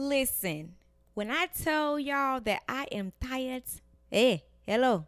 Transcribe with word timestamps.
Listen, 0.00 0.76
when 1.14 1.28
I 1.28 1.46
tell 1.46 1.98
y'all 1.98 2.40
that 2.42 2.62
I 2.68 2.86
am 2.92 3.12
tired, 3.20 3.64
hey, 4.08 4.44
hello. 4.64 5.06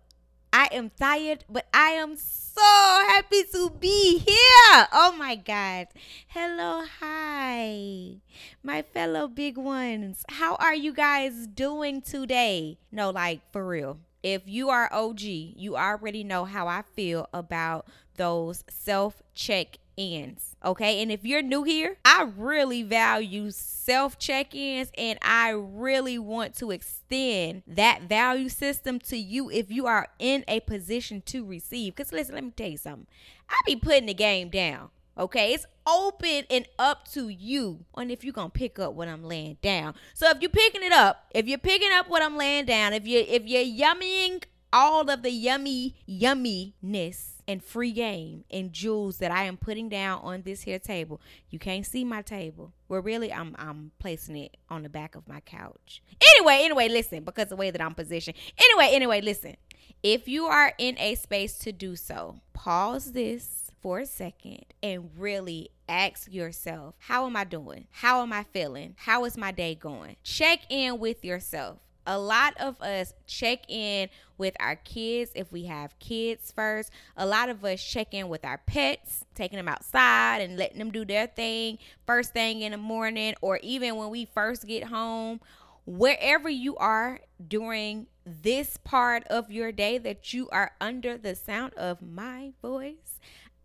I 0.53 0.69
am 0.73 0.91
tired, 0.91 1.45
but 1.49 1.69
I 1.73 1.91
am 1.91 2.17
so 2.17 2.61
happy 2.61 3.45
to 3.53 3.71
be 3.71 4.19
here. 4.19 4.89
Oh 4.93 5.15
my 5.17 5.37
God. 5.37 5.87
Hello, 6.27 6.85
hi, 6.99 8.17
my 8.65 8.83
fellow 8.83 9.29
big 9.29 9.57
ones. 9.57 10.25
How 10.29 10.57
are 10.57 10.75
you 10.75 10.93
guys 10.93 11.47
doing 11.47 12.03
today? 12.03 12.79
No, 12.91 13.11
like 13.11 13.43
for 13.53 13.65
real. 13.65 13.99
If 14.25 14.43
you 14.47 14.71
are 14.71 14.93
OG, 14.93 15.21
you 15.21 15.77
already 15.77 16.25
know 16.25 16.47
how 16.47 16.67
I 16.67 16.83
feel 16.97 17.29
about 17.33 17.87
those 18.17 18.65
self 18.69 19.23
check 19.37 19.79
ins. 19.97 20.50
Okay. 20.65 21.03
And 21.03 21.11
if 21.11 21.25
you're 21.25 21.43
new 21.43 21.63
here, 21.63 21.97
I 22.05 22.31
really 22.37 22.83
value 22.83 23.51
self 23.51 24.19
check 24.19 24.55
ins 24.55 24.91
and 24.97 25.19
I 25.23 25.51
really 25.51 26.19
want 26.19 26.55
to 26.57 26.71
extend 26.71 27.63
that 27.67 28.03
value 28.03 28.49
system 28.49 28.99
to 29.01 29.17
you 29.17 29.51
if 29.51 29.71
you 29.71 29.87
are 29.87 30.09
in 30.19 30.45
a 30.47 30.61
position 30.61 31.23
to 31.27 31.45
receive. 31.45 31.95
Because 31.95 32.13
listen, 32.13 32.35
let 32.35 32.45
me 32.45 32.53
tell 32.55 32.69
you 32.69 32.77
something. 32.77 33.07
I 33.49 33.57
be 33.67 33.77
putting 33.77 34.07
the 34.07 34.15
game 34.15 34.51
down. 34.51 34.91
Okay, 35.19 35.53
it's 35.53 35.67
open 35.87 36.45
and 36.51 36.67
up 36.79 37.09
to 37.09 37.29
you 37.29 37.85
on 37.95 38.11
if 38.11 38.25
you're 38.25 38.33
gonna 38.33 38.49
pick 38.49 38.79
up 38.79 38.95
what 38.95 39.09
I'm 39.09 39.25
laying 39.25 39.59
down. 39.61 39.95
So 40.15 40.31
if 40.31 40.41
you're 40.41 40.51
picking 40.51 40.83
it 40.83 40.93
up, 40.93 41.27
if 41.35 41.47
you're 41.47 41.59
picking 41.59 41.91
up 41.93 42.09
what 42.09 42.23
I'm 42.23 42.37
laying 42.37 42.65
down, 42.65 42.93
if 42.93 43.07
you 43.07 43.19
if 43.19 43.45
you're 43.45 43.63
yummying 43.63 44.45
all 44.73 45.11
of 45.11 45.23
the 45.23 45.31
yummy 45.31 45.97
yumminess 46.09 47.40
and 47.51 47.65
free 47.65 47.91
game 47.91 48.45
and 48.49 48.73
jewels 48.73 49.19
that 49.19 49.33
I 49.33 49.43
am 49.43 49.57
putting 49.57 49.89
down 49.89 50.21
on 50.23 50.43
this 50.43 50.63
here 50.63 50.79
table. 50.79 51.21
You 51.51 51.59
can't 51.59 51.85
see 51.85 52.05
my 52.05 52.23
table. 52.23 52.73
Well, 52.89 53.03
really, 53.03 53.33
I'm 53.33 53.57
I'm 53.59 53.91
placing 53.99 54.37
it 54.37 54.57
on 54.69 54.85
the 54.85 54.89
back 54.89 55.17
of 55.17 55.27
my 55.27 55.41
couch. 55.41 56.01
Anyway, 56.37 56.61
anyway, 56.63 56.89
listen, 56.89 57.25
because 57.25 57.49
the 57.49 57.57
way 57.57 57.73
that 57.73 57.81
I'm 57.81 57.95
positioned. 57.95 58.37
Anyway, 58.57 58.95
anyway, 58.95 59.21
listen. 59.21 59.57
If 60.01 60.29
you 60.29 60.47
are 60.47 60.73
in 60.79 60.97
a 60.99 61.17
space 61.17 61.59
to 61.59 61.73
do 61.73 61.97
so, 61.97 62.37
pause 62.53 63.13
this 63.13 63.73
for 63.83 63.99
a 63.99 64.07
second 64.07 64.65
and 64.81 65.11
really 65.19 65.71
ask 65.89 66.33
yourself, 66.33 66.95
how 67.01 67.27
am 67.27 67.35
I 67.37 67.43
doing? 67.43 67.89
How 67.91 68.23
am 68.23 68.33
I 68.33 68.45
feeling? 68.45 68.95
How 68.97 69.25
is 69.25 69.37
my 69.37 69.51
day 69.51 69.75
going? 69.75 70.17
Check 70.23 70.61
in 70.71 71.01
with 71.01 71.25
yourself 71.25 71.79
a 72.07 72.19
lot 72.19 72.55
of 72.59 72.81
us 72.81 73.13
check 73.27 73.69
in 73.69 74.09
with 74.39 74.55
our 74.59 74.77
kids 74.77 75.33
if 75.35 75.53
we 75.53 75.65
have 75.65 75.99
kids 75.99 76.51
first. 76.51 76.91
A 77.17 77.27
lot 77.27 77.49
of 77.49 77.65
us 77.65 77.83
check 77.83 78.15
in 78.15 78.29
with 78.29 78.45
our 78.45 78.59
pets, 78.67 79.25
taking 79.35 79.59
them 79.59 79.69
outside 79.69 80.41
and 80.41 80.57
letting 80.57 80.79
them 80.79 80.91
do 80.91 81.05
their 81.05 81.27
thing 81.27 81.79
first 82.07 82.33
thing 82.33 82.63
in 82.63 82.73
the 82.73 82.79
morning, 82.79 83.35
or 83.41 83.59
even 83.63 83.97
when 83.97 84.11
we 84.11 84.25
first 84.25 84.67
get 84.67 84.85
home. 84.85 85.41
Wherever 85.87 86.49
you 86.49 86.77
are 86.77 87.21
during 87.49 88.07
this 88.25 88.77
part 88.77 89.25
of 89.29 89.51
your 89.51 89.73
day 89.73 89.99
that 89.99 90.33
you 90.33 90.49
are 90.51 90.73
under 90.81 91.17
the 91.17 91.35
sound 91.35 91.75
of 91.75 92.01
my 92.03 92.53
voice, 92.63 93.19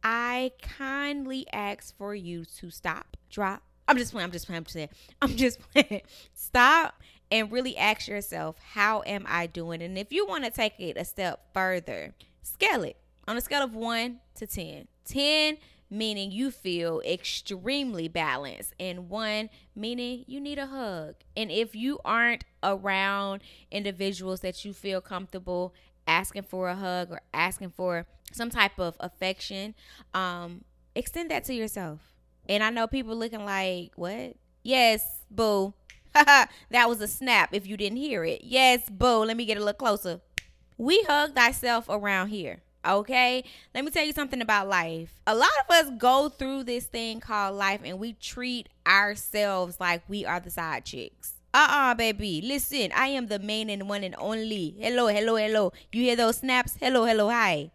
I 0.04 0.52
kindly 0.62 1.46
ask 1.52 1.96
for 1.98 2.16
you 2.16 2.46
to 2.60 2.70
stop, 2.70 3.18
drop. 3.30 3.64
I'm 3.88 3.98
just 3.98 4.12
playing. 4.12 4.26
I'm 4.26 4.32
just 4.32 4.48
playing. 4.48 4.60
I'm 4.60 4.66
just 4.66 4.74
playing. 4.74 4.90
I'm 5.22 5.36
just 5.36 5.60
playing. 5.74 6.02
Stop 6.34 7.02
and 7.32 7.52
really 7.52 7.78
ask 7.78 8.08
yourself, 8.08 8.58
how 8.74 9.04
am 9.06 9.26
I 9.28 9.48
doing? 9.48 9.82
And 9.82 9.98
if 9.98 10.12
you 10.12 10.26
want 10.26 10.46
to 10.46 10.52
take 10.52 10.80
it 10.80 10.98
a 10.98 11.06
step 11.06 11.54
further, 11.54 12.14
scale 12.42 12.84
it 12.84 12.98
on 13.28 13.38
a 13.38 13.42
scale 13.42 13.64
of 13.64 13.76
1 13.76 14.20
to 14.36 14.48
10. 14.48 14.88
10 15.06 15.58
meaning 15.90 16.32
you 16.32 16.50
feel 16.50 17.00
extremely 17.06 18.08
balanced, 18.08 18.74
and 18.80 19.10
1 19.10 19.50
meaning 19.76 20.26
you 20.28 20.40
need 20.40 20.58
a 20.58 20.66
hug. 20.66 21.16
And 21.38 21.52
if 21.52 21.76
you 21.76 22.00
aren't 22.04 22.44
around 22.64 23.42
individuals 23.72 24.42
that 24.42 24.66
you 24.66 24.74
feel 24.74 25.00
comfortable 25.00 25.74
asking 26.08 26.44
for 26.44 26.70
a 26.70 26.76
hug 26.76 27.12
or 27.12 27.22
asking 27.34 27.70
for 27.70 28.08
some 28.32 28.50
type 28.50 28.80
of 28.80 28.96
affection, 29.00 29.76
um, 30.14 30.64
extend 30.96 31.32
that 31.32 31.44
to 31.46 31.54
yourself. 31.54 32.14
And 32.48 32.64
I 32.64 32.70
know 32.70 32.88
people 32.88 33.16
looking 33.16 33.46
like, 33.46 33.92
what? 33.96 34.36
Yes, 34.64 35.22
boo. 35.30 35.74
that 36.70 36.88
was 36.88 37.02
a 37.02 37.08
snap 37.08 37.50
if 37.52 37.68
you 37.68 37.76
didn't 37.76 37.98
hear 37.98 38.24
it. 38.24 38.42
Yes, 38.44 38.90
boo. 38.90 39.26
Let 39.26 39.36
me 39.36 39.46
get 39.46 39.58
a 39.58 39.60
little 39.60 39.74
closer. 39.74 40.22
We 40.78 41.04
hug 41.04 41.36
thyself 41.36 41.88
around 41.90 42.30
here. 42.30 42.62
Okay, 42.88 43.44
let 43.74 43.84
me 43.84 43.92
tell 43.92 44.06
you 44.06 44.14
something 44.14 44.42
about 44.42 44.70
life. 44.70 45.20
A 45.26 45.36
lot 45.36 45.50
of 45.68 45.76
us 45.76 45.92
go 45.98 46.30
through 46.30 46.64
this 46.64 46.86
thing 46.86 47.20
called 47.20 47.58
life 47.58 47.82
and 47.84 48.00
we 48.00 48.14
treat 48.14 48.70
ourselves 48.88 49.78
like 49.80 50.04
we 50.08 50.24
are 50.24 50.40
the 50.40 50.52
side 50.52 50.86
chicks. 50.86 51.34
Uh 51.54 51.68
uh 51.70 51.96
baby. 51.96 52.42
Listen, 52.42 52.92
I 52.96 53.08
am 53.08 53.28
the 53.28 53.40
main 53.40 53.70
and 53.70 53.90
one 53.90 54.04
and 54.04 54.16
only. 54.18 54.76
Hello, 54.80 55.08
hello, 55.08 55.36
hello. 55.36 55.74
You 55.92 56.04
hear 56.04 56.16
those 56.16 56.38
snaps? 56.38 56.78
Hello, 56.80 57.06
hello, 57.06 57.30
hi. 57.30 57.72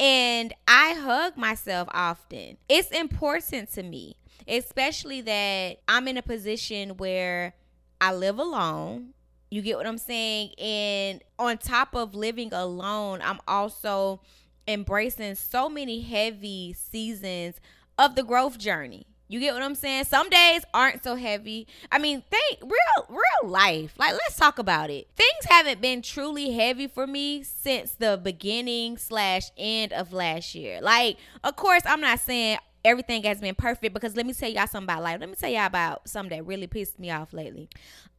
And 0.00 0.54
I 0.66 0.94
hug 0.94 1.36
myself 1.36 1.88
often. 1.92 2.56
It's 2.68 2.90
important 2.90 3.70
to 3.74 3.82
me, 3.82 4.16
especially 4.48 5.20
that 5.20 5.80
I'm 5.86 6.08
in 6.08 6.16
a 6.16 6.22
position 6.22 6.96
where 6.96 7.54
I 8.00 8.14
live 8.14 8.38
alone. 8.38 9.10
You 9.50 9.62
get 9.62 9.76
what 9.76 9.86
I'm 9.86 9.98
saying? 9.98 10.50
And 10.58 11.22
on 11.38 11.58
top 11.58 11.94
of 11.94 12.14
living 12.14 12.52
alone, 12.52 13.20
I'm 13.22 13.40
also 13.46 14.20
embracing 14.66 15.34
so 15.36 15.68
many 15.68 16.00
heavy 16.00 16.72
seasons 16.72 17.56
of 17.98 18.16
the 18.16 18.22
growth 18.22 18.58
journey. 18.58 19.06
You 19.28 19.40
get 19.40 19.54
what 19.54 19.62
I'm 19.62 19.74
saying? 19.74 20.04
Some 20.04 20.30
days 20.30 20.62
aren't 20.72 21.02
so 21.02 21.16
heavy. 21.16 21.66
I 21.90 21.98
mean, 21.98 22.22
think 22.30 22.60
real 22.62 23.06
real 23.08 23.50
life. 23.50 23.94
Like 23.98 24.12
let's 24.12 24.36
talk 24.36 24.60
about 24.60 24.88
it. 24.88 25.08
Things 25.16 25.46
haven't 25.48 25.80
been 25.80 26.00
truly 26.00 26.52
heavy 26.52 26.86
for 26.86 27.08
me 27.08 27.42
since 27.42 27.92
the 27.92 28.20
beginning 28.22 28.98
slash 28.98 29.50
end 29.56 29.92
of 29.92 30.12
last 30.12 30.54
year. 30.54 30.80
Like, 30.80 31.16
of 31.42 31.56
course, 31.56 31.82
I'm 31.84 32.00
not 32.00 32.20
saying 32.20 32.58
everything 32.86 33.24
has 33.24 33.40
been 33.40 33.56
perfect 33.56 33.92
because 33.92 34.16
let 34.16 34.24
me 34.24 34.32
tell 34.32 34.48
y'all 34.48 34.66
something 34.66 34.84
about 34.84 35.02
life. 35.02 35.18
Let 35.20 35.28
me 35.28 35.34
tell 35.34 35.50
y'all 35.50 35.66
about 35.66 36.08
something 36.08 36.38
that 36.38 36.46
really 36.46 36.68
pissed 36.68 36.98
me 36.98 37.10
off 37.10 37.32
lately. 37.32 37.68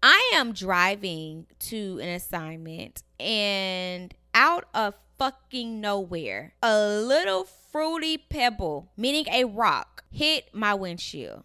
I 0.03 0.31
am 0.35 0.51
driving 0.51 1.47
to 1.59 1.99
an 2.01 2.09
assignment 2.09 3.01
and 3.19 4.13
out 4.33 4.65
of 4.73 4.93
fucking 5.17 5.79
nowhere, 5.79 6.53
a 6.61 6.77
little 6.99 7.45
fruity 7.45 8.17
pebble, 8.17 8.91
meaning 8.97 9.25
a 9.31 9.45
rock, 9.45 10.03
hit 10.11 10.53
my 10.53 10.73
windshield. 10.73 11.43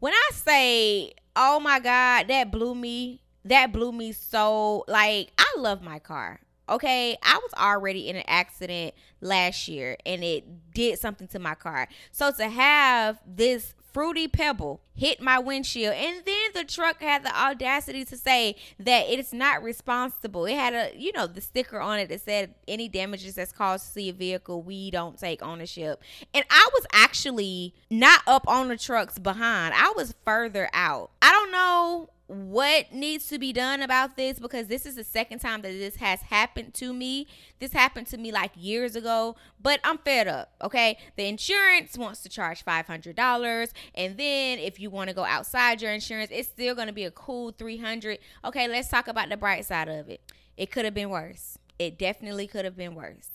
When 0.00 0.12
I 0.12 0.30
say, 0.32 1.12
oh 1.36 1.60
my 1.60 1.80
God, 1.80 2.28
that 2.28 2.50
blew 2.50 2.74
me, 2.74 3.20
that 3.44 3.72
blew 3.72 3.92
me 3.92 4.12
so, 4.12 4.84
like, 4.88 5.32
I 5.36 5.54
love 5.58 5.82
my 5.82 5.98
car. 5.98 6.40
Okay, 6.68 7.16
I 7.22 7.36
was 7.36 7.52
already 7.58 8.08
in 8.08 8.16
an 8.16 8.24
accident 8.26 8.94
last 9.20 9.68
year 9.68 9.96
and 10.06 10.24
it 10.24 10.72
did 10.72 10.98
something 10.98 11.28
to 11.28 11.38
my 11.38 11.54
car. 11.54 11.88
So 12.10 12.30
to 12.32 12.48
have 12.48 13.20
this 13.26 13.74
fruity 13.94 14.26
pebble 14.26 14.80
hit 14.96 15.20
my 15.20 15.38
windshield 15.38 15.94
and 15.94 16.22
then 16.26 16.50
the 16.52 16.64
truck 16.64 17.00
had 17.00 17.24
the 17.24 17.40
audacity 17.40 18.04
to 18.04 18.16
say 18.16 18.56
that 18.80 19.04
it's 19.08 19.32
not 19.32 19.62
responsible. 19.62 20.46
It 20.46 20.56
had 20.56 20.74
a 20.74 20.90
you 20.96 21.12
know 21.12 21.26
the 21.26 21.40
sticker 21.40 21.80
on 21.80 22.00
it 22.00 22.08
that 22.08 22.22
said 22.22 22.54
any 22.66 22.88
damages 22.88 23.36
that's 23.36 23.52
caused 23.52 23.94
to 23.94 24.02
your 24.02 24.14
vehicle 24.14 24.62
we 24.62 24.90
don't 24.90 25.18
take 25.18 25.42
ownership. 25.42 26.02
And 26.32 26.44
i 26.50 26.68
was 26.72 26.86
actually 26.92 27.74
not 27.90 28.22
up 28.26 28.48
on 28.48 28.68
the 28.68 28.76
trucks 28.76 29.18
behind. 29.18 29.74
I 29.74 29.92
was 29.94 30.14
further 30.24 30.68
out. 30.72 31.10
I 31.22 31.30
don't 31.30 31.52
know 31.52 32.10
what 32.34 32.92
needs 32.92 33.28
to 33.28 33.38
be 33.38 33.52
done 33.52 33.80
about 33.80 34.16
this 34.16 34.38
because 34.38 34.66
this 34.66 34.84
is 34.86 34.96
the 34.96 35.04
second 35.04 35.38
time 35.38 35.62
that 35.62 35.72
this 35.72 35.96
has 35.96 36.20
happened 36.22 36.74
to 36.74 36.92
me. 36.92 37.26
This 37.60 37.72
happened 37.72 38.06
to 38.08 38.16
me 38.16 38.32
like 38.32 38.50
years 38.56 38.96
ago, 38.96 39.36
but 39.62 39.80
I'm 39.84 39.98
fed 39.98 40.28
up. 40.28 40.52
Okay. 40.62 40.98
The 41.16 41.26
insurance 41.26 41.96
wants 41.96 42.22
to 42.22 42.28
charge 42.28 42.64
$500. 42.64 43.70
And 43.94 44.16
then 44.16 44.58
if 44.58 44.80
you 44.80 44.90
want 44.90 45.08
to 45.08 45.14
go 45.14 45.24
outside 45.24 45.80
your 45.80 45.92
insurance, 45.92 46.30
it's 46.32 46.48
still 46.48 46.74
going 46.74 46.88
to 46.88 46.92
be 46.92 47.04
a 47.04 47.10
cool 47.10 47.52
300. 47.52 48.18
Okay. 48.44 48.68
Let's 48.68 48.88
talk 48.88 49.08
about 49.08 49.28
the 49.28 49.36
bright 49.36 49.64
side 49.64 49.88
of 49.88 50.08
it. 50.08 50.20
It 50.56 50.70
could 50.70 50.84
have 50.84 50.94
been 50.94 51.10
worse. 51.10 51.58
It 51.78 51.98
definitely 51.98 52.46
could 52.46 52.64
have 52.64 52.76
been 52.76 52.94
worse. 52.94 53.28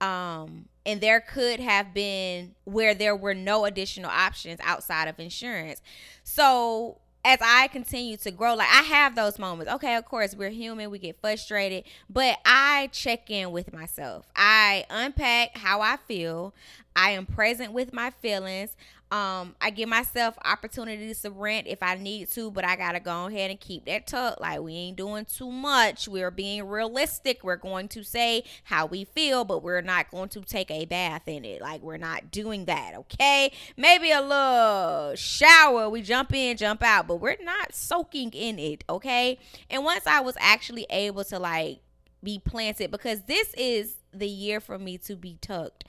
Um, 0.00 0.66
and 0.86 1.00
there 1.00 1.20
could 1.20 1.60
have 1.60 1.92
been 1.92 2.54
where 2.64 2.94
there 2.94 3.16
were 3.16 3.34
no 3.34 3.64
additional 3.64 4.10
options 4.10 4.60
outside 4.62 5.08
of 5.08 5.18
insurance. 5.18 5.82
So 6.22 7.00
as 7.24 7.38
I 7.42 7.68
continue 7.68 8.16
to 8.18 8.30
grow, 8.30 8.54
like 8.54 8.68
I 8.68 8.82
have 8.82 9.14
those 9.14 9.38
moments. 9.38 9.72
Okay, 9.74 9.96
of 9.96 10.04
course, 10.04 10.34
we're 10.34 10.50
human, 10.50 10.90
we 10.90 10.98
get 10.98 11.20
frustrated, 11.20 11.84
but 12.08 12.38
I 12.44 12.88
check 12.92 13.30
in 13.30 13.50
with 13.50 13.72
myself. 13.72 14.26
I 14.34 14.84
unpack 14.88 15.56
how 15.56 15.80
I 15.80 15.96
feel. 16.06 16.54
I 16.94 17.10
am 17.10 17.26
present 17.26 17.72
with 17.72 17.92
my 17.92 18.10
feelings. 18.10 18.76
Um, 19.10 19.56
I 19.60 19.70
give 19.70 19.88
myself 19.88 20.36
opportunities 20.44 21.22
to 21.22 21.30
rent 21.30 21.66
if 21.66 21.82
I 21.82 21.94
need 21.94 22.30
to, 22.32 22.50
but 22.50 22.64
I 22.64 22.76
gotta 22.76 23.00
go 23.00 23.26
ahead 23.26 23.50
and 23.50 23.58
keep 23.58 23.86
that 23.86 24.06
tuck. 24.06 24.38
Like 24.40 24.60
we 24.60 24.74
ain't 24.74 24.96
doing 24.98 25.24
too 25.24 25.50
much. 25.50 26.06
We're 26.08 26.30
being 26.30 26.66
realistic. 26.68 27.42
We're 27.42 27.56
going 27.56 27.88
to 27.88 28.02
say 28.04 28.44
how 28.64 28.84
we 28.86 29.04
feel, 29.04 29.44
but 29.44 29.62
we're 29.62 29.80
not 29.80 30.10
going 30.10 30.28
to 30.30 30.42
take 30.42 30.70
a 30.70 30.84
bath 30.84 31.22
in 31.26 31.44
it. 31.44 31.62
Like 31.62 31.82
we're 31.82 31.96
not 31.96 32.30
doing 32.30 32.66
that, 32.66 32.94
okay? 32.96 33.52
Maybe 33.76 34.10
a 34.10 34.20
little 34.20 35.14
shower. 35.16 35.88
We 35.88 36.02
jump 36.02 36.34
in, 36.34 36.56
jump 36.58 36.82
out, 36.82 37.06
but 37.06 37.16
we're 37.16 37.36
not 37.42 37.74
soaking 37.74 38.32
in 38.32 38.58
it, 38.58 38.84
okay? 38.90 39.38
And 39.70 39.84
once 39.84 40.06
I 40.06 40.20
was 40.20 40.36
actually 40.38 40.86
able 40.90 41.24
to 41.24 41.38
like 41.38 41.80
be 42.22 42.38
planted, 42.38 42.90
because 42.90 43.22
this 43.26 43.54
is 43.54 43.96
the 44.12 44.28
year 44.28 44.60
for 44.60 44.78
me 44.78 44.98
to 44.98 45.16
be 45.16 45.38
tucked. 45.40 45.84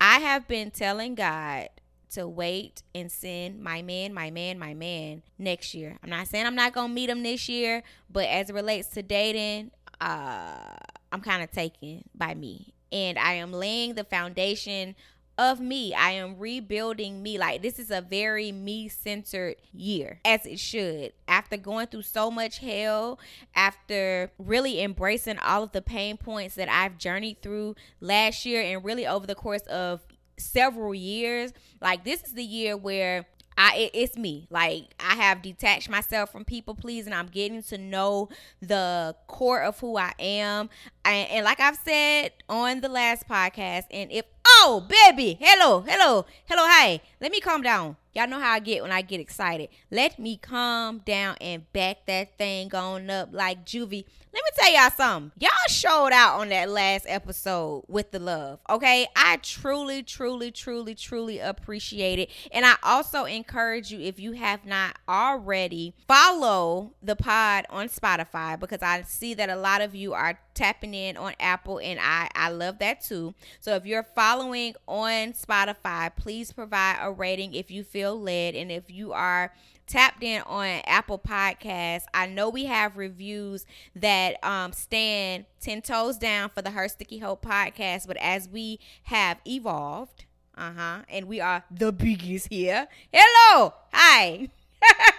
I 0.00 0.18
have 0.18 0.48
been 0.48 0.70
telling 0.70 1.14
God 1.14 1.68
to 2.14 2.28
wait 2.28 2.82
and 2.94 3.10
send 3.10 3.62
my 3.62 3.82
man, 3.82 4.12
my 4.14 4.30
man, 4.30 4.58
my 4.58 4.74
man 4.74 5.22
next 5.38 5.74
year. 5.74 5.98
I'm 6.02 6.10
not 6.10 6.28
saying 6.28 6.46
I'm 6.46 6.54
not 6.54 6.72
gonna 6.72 6.92
meet 6.92 7.10
him 7.10 7.22
this 7.22 7.48
year, 7.48 7.82
but 8.10 8.26
as 8.26 8.50
it 8.50 8.54
relates 8.54 8.88
to 8.88 9.02
dating, 9.02 9.70
uh, 10.00 10.76
I'm 11.10 11.20
kind 11.20 11.42
of 11.42 11.50
taken 11.50 12.04
by 12.14 12.34
me, 12.34 12.74
and 12.90 13.18
I 13.18 13.34
am 13.34 13.52
laying 13.52 13.94
the 13.94 14.04
foundation 14.04 14.94
of 15.38 15.60
me. 15.60 15.94
I 15.94 16.12
am 16.12 16.38
rebuilding 16.38 17.22
me. 17.22 17.38
Like 17.38 17.62
this 17.62 17.78
is 17.78 17.90
a 17.90 18.00
very 18.00 18.52
me 18.52 18.88
centered 18.88 19.56
year, 19.72 20.20
as 20.24 20.46
it 20.46 20.58
should. 20.58 21.12
After 21.26 21.56
going 21.56 21.86
through 21.86 22.02
so 22.02 22.30
much 22.30 22.58
hell, 22.58 23.18
after 23.54 24.30
really 24.38 24.82
embracing 24.82 25.38
all 25.38 25.62
of 25.62 25.72
the 25.72 25.82
pain 25.82 26.16
points 26.16 26.54
that 26.56 26.68
I've 26.68 26.98
journeyed 26.98 27.42
through 27.42 27.76
last 28.00 28.44
year 28.44 28.62
and 28.62 28.84
really 28.84 29.06
over 29.06 29.26
the 29.26 29.34
course 29.34 29.62
of 29.62 30.00
several 30.36 30.94
years. 30.94 31.52
Like 31.80 32.04
this 32.04 32.22
is 32.22 32.32
the 32.34 32.44
year 32.44 32.76
where 32.76 33.26
I 33.56 33.76
it, 33.76 33.90
it's 33.94 34.16
me. 34.16 34.46
Like 34.50 34.94
I 34.98 35.14
have 35.14 35.42
detached 35.42 35.88
myself 35.90 36.30
from 36.32 36.44
people 36.44 36.74
pleasing. 36.74 37.12
I'm 37.12 37.26
getting 37.26 37.62
to 37.64 37.78
know 37.78 38.28
the 38.60 39.14
core 39.26 39.62
of 39.62 39.78
who 39.80 39.96
I 39.96 40.12
am. 40.18 40.70
And, 41.04 41.30
and 41.30 41.44
like 41.44 41.60
I've 41.60 41.78
said 41.84 42.32
on 42.48 42.80
the 42.80 42.88
last 42.88 43.28
podcast, 43.28 43.84
and 43.90 44.10
if 44.12 44.24
oh 44.46 44.86
baby, 44.88 45.36
hello, 45.40 45.80
hello, 45.80 46.26
hello, 46.46 46.62
hi, 46.66 47.00
let 47.20 47.32
me 47.32 47.40
calm 47.40 47.62
down. 47.62 47.96
Y'all 48.14 48.28
know 48.28 48.38
how 48.38 48.52
I 48.52 48.58
get 48.58 48.82
when 48.82 48.92
I 48.92 49.00
get 49.00 49.20
excited. 49.20 49.70
Let 49.90 50.18
me 50.18 50.36
calm 50.36 50.98
down 50.98 51.36
and 51.40 51.70
back 51.72 52.04
that 52.06 52.36
thing 52.36 52.74
on 52.74 53.08
up 53.08 53.30
like 53.32 53.64
juvie. 53.64 54.04
Let 54.34 54.44
me 54.44 54.50
tell 54.54 54.72
y'all 54.72 54.90
something. 54.90 55.32
Y'all 55.38 55.50
showed 55.68 56.12
out 56.12 56.40
on 56.40 56.50
that 56.50 56.68
last 56.68 57.06
episode 57.08 57.84
with 57.88 58.10
the 58.10 58.18
love. 58.18 58.60
Okay. 58.68 59.06
I 59.16 59.38
truly, 59.38 60.02
truly, 60.02 60.50
truly, 60.50 60.94
truly 60.94 61.38
appreciate 61.38 62.18
it. 62.18 62.30
And 62.50 62.66
I 62.66 62.76
also 62.82 63.24
encourage 63.24 63.90
you, 63.90 64.00
if 64.00 64.20
you 64.20 64.32
have 64.32 64.66
not 64.66 64.96
already, 65.08 65.94
follow 66.06 66.92
the 67.02 67.16
pod 67.16 67.64
on 67.70 67.88
Spotify 67.88 68.60
because 68.60 68.82
I 68.82 69.02
see 69.02 69.32
that 69.34 69.48
a 69.48 69.56
lot 69.56 69.80
of 69.80 69.94
you 69.94 70.12
are 70.12 70.38
tapping 70.54 70.94
in 70.94 71.16
on 71.16 71.34
Apple 71.40 71.78
and 71.78 71.98
I 72.00 72.28
I 72.34 72.50
love 72.50 72.78
that 72.78 73.02
too. 73.02 73.34
So 73.60 73.74
if 73.74 73.86
you're 73.86 74.02
following 74.02 74.74
on 74.86 75.32
Spotify, 75.32 76.14
please 76.14 76.52
provide 76.52 76.98
a 77.00 77.10
rating 77.10 77.54
if 77.54 77.70
you 77.70 77.84
feel 77.84 78.20
led 78.20 78.54
and 78.54 78.70
if 78.70 78.90
you 78.90 79.12
are 79.12 79.52
tapped 79.86 80.22
in 80.22 80.42
on 80.42 80.66
Apple 80.86 81.18
Podcasts. 81.18 82.04
I 82.14 82.26
know 82.26 82.48
we 82.48 82.64
have 82.64 82.96
reviews 82.96 83.66
that 83.94 84.42
um, 84.44 84.72
stand 84.72 85.44
10 85.60 85.82
toes 85.82 86.16
down 86.16 86.50
for 86.50 86.62
the 86.62 86.70
Her 86.70 86.88
Sticky 86.88 87.18
Hope 87.18 87.44
podcast, 87.44 88.06
but 88.06 88.16
as 88.16 88.48
we 88.48 88.80
have 89.04 89.38
evolved, 89.46 90.24
uh 90.56 90.72
huh, 90.76 90.98
and 91.08 91.26
we 91.26 91.40
are 91.40 91.64
the 91.70 91.92
biggest 91.92 92.48
here. 92.48 92.88
Hello, 93.12 93.74
hi. 93.92 94.48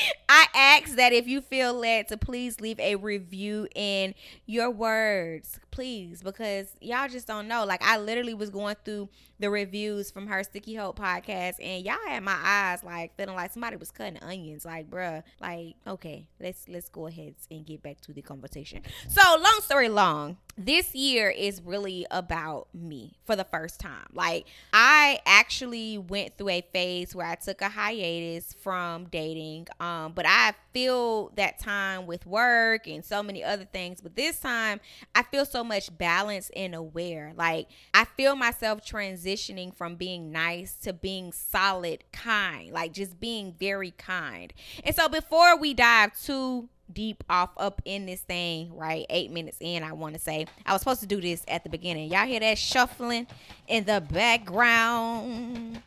I 0.28 0.46
ask 0.54 0.96
that 0.96 1.12
if 1.12 1.26
you 1.26 1.40
feel 1.40 1.74
led 1.74 2.08
to 2.08 2.16
please 2.16 2.60
leave 2.60 2.78
a 2.80 2.96
review 2.96 3.68
in 3.74 4.14
your 4.46 4.70
words, 4.70 5.58
please, 5.72 6.22
because 6.22 6.76
y'all 6.80 7.08
just 7.08 7.26
don't 7.26 7.48
know. 7.48 7.64
Like 7.64 7.82
I 7.82 7.98
literally 7.98 8.34
was 8.34 8.50
going 8.50 8.76
through 8.84 9.08
the 9.40 9.50
reviews 9.50 10.12
from 10.12 10.28
her 10.28 10.44
Sticky 10.44 10.74
Hope 10.76 10.96
podcast, 10.98 11.54
and 11.60 11.84
y'all 11.84 11.96
had 12.06 12.22
my 12.22 12.38
eyes 12.40 12.84
like 12.84 13.16
feeling 13.16 13.34
like 13.34 13.52
somebody 13.52 13.74
was 13.76 13.90
cutting 13.90 14.22
onions. 14.22 14.64
Like, 14.64 14.88
bruh, 14.88 15.24
like 15.40 15.74
okay, 15.86 16.28
let's 16.38 16.68
let's 16.68 16.88
go 16.88 17.08
ahead 17.08 17.34
and 17.50 17.66
get 17.66 17.82
back 17.82 18.00
to 18.02 18.12
the 18.12 18.22
conversation. 18.22 18.82
So, 19.08 19.20
long 19.40 19.60
story 19.62 19.88
long, 19.88 20.36
this 20.56 20.94
year 20.94 21.30
is 21.30 21.60
really 21.62 22.06
about 22.10 22.68
me 22.74 23.16
for 23.24 23.34
the 23.34 23.44
first 23.44 23.80
time. 23.80 24.06
Like, 24.12 24.46
I 24.72 25.20
actually 25.26 25.98
went 25.98 26.38
through 26.38 26.50
a 26.50 26.60
phase 26.72 27.14
where 27.14 27.26
I 27.26 27.34
took 27.34 27.60
a 27.62 27.68
hiatus 27.68 28.54
from 28.60 29.06
dating, 29.06 29.68
um, 29.80 30.12
but 30.12 30.26
I 30.28 30.52
feel 30.72 31.30
that 31.36 31.58
time 31.58 32.06
with 32.06 32.26
work 32.26 32.86
and 32.86 33.04
so 33.04 33.22
many 33.22 33.42
other 33.42 33.64
things. 33.64 34.00
But 34.00 34.14
this 34.14 34.38
time, 34.38 34.80
I 35.14 35.22
feel 35.22 35.44
so 35.44 35.61
much 35.64 35.96
balanced 35.96 36.50
and 36.54 36.74
aware. 36.74 37.32
Like, 37.36 37.68
I 37.94 38.04
feel 38.04 38.36
myself 38.36 38.84
transitioning 38.84 39.74
from 39.74 39.96
being 39.96 40.32
nice 40.32 40.74
to 40.82 40.92
being 40.92 41.32
solid, 41.32 42.04
kind, 42.12 42.72
like 42.72 42.92
just 42.92 43.20
being 43.20 43.54
very 43.58 43.92
kind. 43.92 44.52
And 44.84 44.94
so, 44.94 45.08
before 45.08 45.56
we 45.56 45.74
dive 45.74 46.18
too 46.20 46.68
deep 46.92 47.24
off 47.28 47.50
up 47.56 47.80
in 47.84 48.06
this 48.06 48.20
thing, 48.20 48.74
right? 48.76 49.06
Eight 49.08 49.30
minutes 49.30 49.58
in, 49.60 49.82
I 49.82 49.92
want 49.92 50.14
to 50.14 50.20
say. 50.20 50.46
I 50.66 50.72
was 50.72 50.82
supposed 50.82 51.00
to 51.00 51.06
do 51.06 51.20
this 51.20 51.44
at 51.48 51.64
the 51.64 51.70
beginning. 51.70 52.10
Y'all 52.10 52.26
hear 52.26 52.40
that 52.40 52.58
shuffling 52.58 53.26
in 53.66 53.84
the 53.84 54.00
background? 54.00 55.82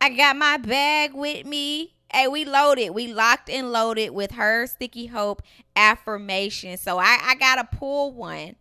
I 0.00 0.10
got 0.10 0.36
my 0.36 0.58
bag 0.58 1.14
with 1.14 1.46
me. 1.46 1.94
Hey, 2.12 2.28
we 2.28 2.44
loaded. 2.44 2.90
We 2.90 3.12
locked 3.12 3.50
and 3.50 3.72
loaded 3.72 4.10
with 4.10 4.32
her 4.32 4.66
sticky 4.66 5.06
hope 5.06 5.42
affirmation. 5.74 6.76
So 6.76 6.98
I, 6.98 7.18
I 7.22 7.34
gotta 7.34 7.64
pull 7.64 8.12
one 8.12 8.56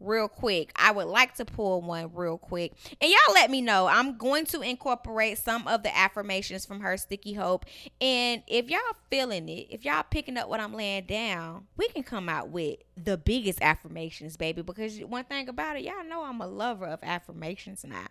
real 0.00 0.28
quick. 0.28 0.72
I 0.76 0.90
would 0.90 1.06
like 1.06 1.34
to 1.36 1.44
pull 1.44 1.82
one 1.82 2.10
real 2.14 2.38
quick. 2.38 2.72
And 3.00 3.10
y'all 3.10 3.34
let 3.34 3.50
me 3.50 3.60
know. 3.60 3.86
I'm 3.86 4.16
going 4.16 4.46
to 4.46 4.60
incorporate 4.60 5.38
some 5.38 5.66
of 5.66 5.82
the 5.82 5.96
affirmations 5.96 6.64
from 6.66 6.80
her 6.80 6.96
Sticky 6.96 7.32
Hope. 7.34 7.64
And 8.00 8.42
if 8.46 8.70
y'all 8.70 8.80
feeling 9.10 9.48
it, 9.48 9.66
if 9.70 9.84
y'all 9.84 10.04
picking 10.08 10.36
up 10.36 10.48
what 10.48 10.60
I'm 10.60 10.74
laying 10.74 11.06
down, 11.06 11.66
we 11.76 11.88
can 11.88 12.02
come 12.02 12.28
out 12.28 12.48
with 12.50 12.78
the 12.96 13.16
biggest 13.16 13.60
affirmations, 13.62 14.36
baby. 14.36 14.62
Because 14.62 14.98
one 15.00 15.24
thing 15.24 15.48
about 15.48 15.76
it, 15.76 15.82
y'all 15.82 16.04
know 16.04 16.24
I'm 16.24 16.40
a 16.40 16.46
lover 16.46 16.86
of 16.86 17.00
affirmations 17.02 17.84
now. 17.86 18.06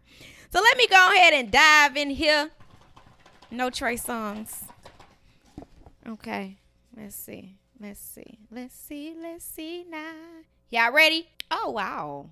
So 0.51 0.61
let 0.61 0.77
me 0.77 0.87
go 0.87 1.13
ahead 1.13 1.33
and 1.33 1.51
dive 1.51 1.97
in 1.97 2.09
here. 2.09 2.51
No 3.51 3.69
Trey 3.69 3.95
songs. 3.95 4.63
Okay. 6.07 6.57
Let's 6.95 7.15
see. 7.15 7.57
Let's 7.79 7.99
see. 7.99 8.39
Let's 8.49 8.75
see. 8.75 9.15
Let's 9.21 9.45
see 9.45 9.85
now. 9.87 10.13
Y'all 10.69 10.91
ready? 10.91 11.27
Oh, 11.49 11.71
wow. 11.71 12.29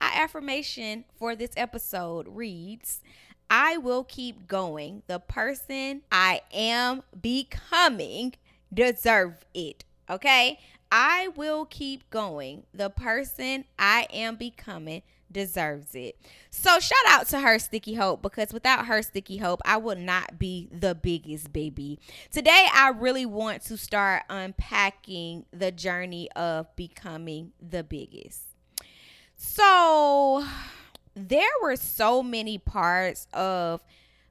Our 0.00 0.10
affirmation 0.22 1.04
for 1.18 1.36
this 1.36 1.52
episode 1.56 2.26
reads 2.28 3.00
I 3.48 3.76
will 3.76 4.04
keep 4.04 4.46
going. 4.48 5.02
The 5.06 5.20
person 5.20 6.02
I 6.10 6.40
am 6.52 7.02
becoming 7.20 8.34
deserve 8.72 9.44
it. 9.54 9.84
Okay? 10.10 10.58
I 10.90 11.28
will 11.36 11.64
keep 11.64 12.08
going. 12.10 12.64
The 12.72 12.90
person 12.90 13.64
I 13.78 14.06
am 14.12 14.36
becoming 14.36 15.02
deserves 15.34 15.94
it. 15.94 16.16
So 16.48 16.80
shout 16.80 17.06
out 17.08 17.28
to 17.28 17.40
her 17.40 17.58
Sticky 17.58 17.94
Hope 17.94 18.22
because 18.22 18.54
without 18.54 18.86
her 18.86 19.02
Sticky 19.02 19.36
Hope, 19.36 19.60
I 19.66 19.76
would 19.76 19.98
not 19.98 20.38
be 20.38 20.70
the 20.72 20.94
biggest 20.94 21.52
baby. 21.52 21.98
Today 22.30 22.66
I 22.72 22.88
really 22.88 23.26
want 23.26 23.60
to 23.64 23.76
start 23.76 24.22
unpacking 24.30 25.44
the 25.52 25.70
journey 25.70 26.30
of 26.32 26.74
becoming 26.76 27.52
the 27.60 27.84
biggest. 27.84 28.40
So 29.36 30.46
there 31.14 31.42
were 31.60 31.76
so 31.76 32.22
many 32.22 32.56
parts 32.56 33.26
of 33.34 33.84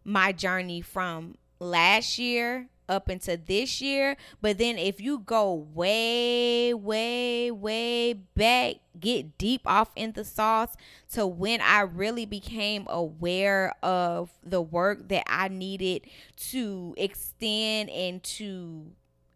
my 0.03 0.31
journey 0.31 0.81
from 0.81 1.37
last 1.59 2.17
year 2.17 2.69
up 2.87 3.09
into 3.09 3.37
this 3.37 3.81
year. 3.81 4.17
But 4.41 4.57
then 4.57 4.77
if 4.77 4.99
you 5.01 5.19
go 5.19 5.53
way, 5.53 6.73
way, 6.73 7.51
way 7.51 8.13
back, 8.13 8.75
get 8.99 9.37
deep 9.37 9.61
off 9.65 9.91
in 9.95 10.13
the 10.13 10.23
sauce 10.23 10.75
to 11.13 11.25
when 11.25 11.61
I 11.61 11.81
really 11.81 12.25
became 12.25 12.85
aware 12.89 13.73
of 13.81 14.31
the 14.43 14.61
work 14.61 15.09
that 15.09 15.23
I 15.27 15.47
needed 15.47 16.05
to 16.51 16.93
extend 16.97 17.89
and 17.89 18.23
to 18.23 18.91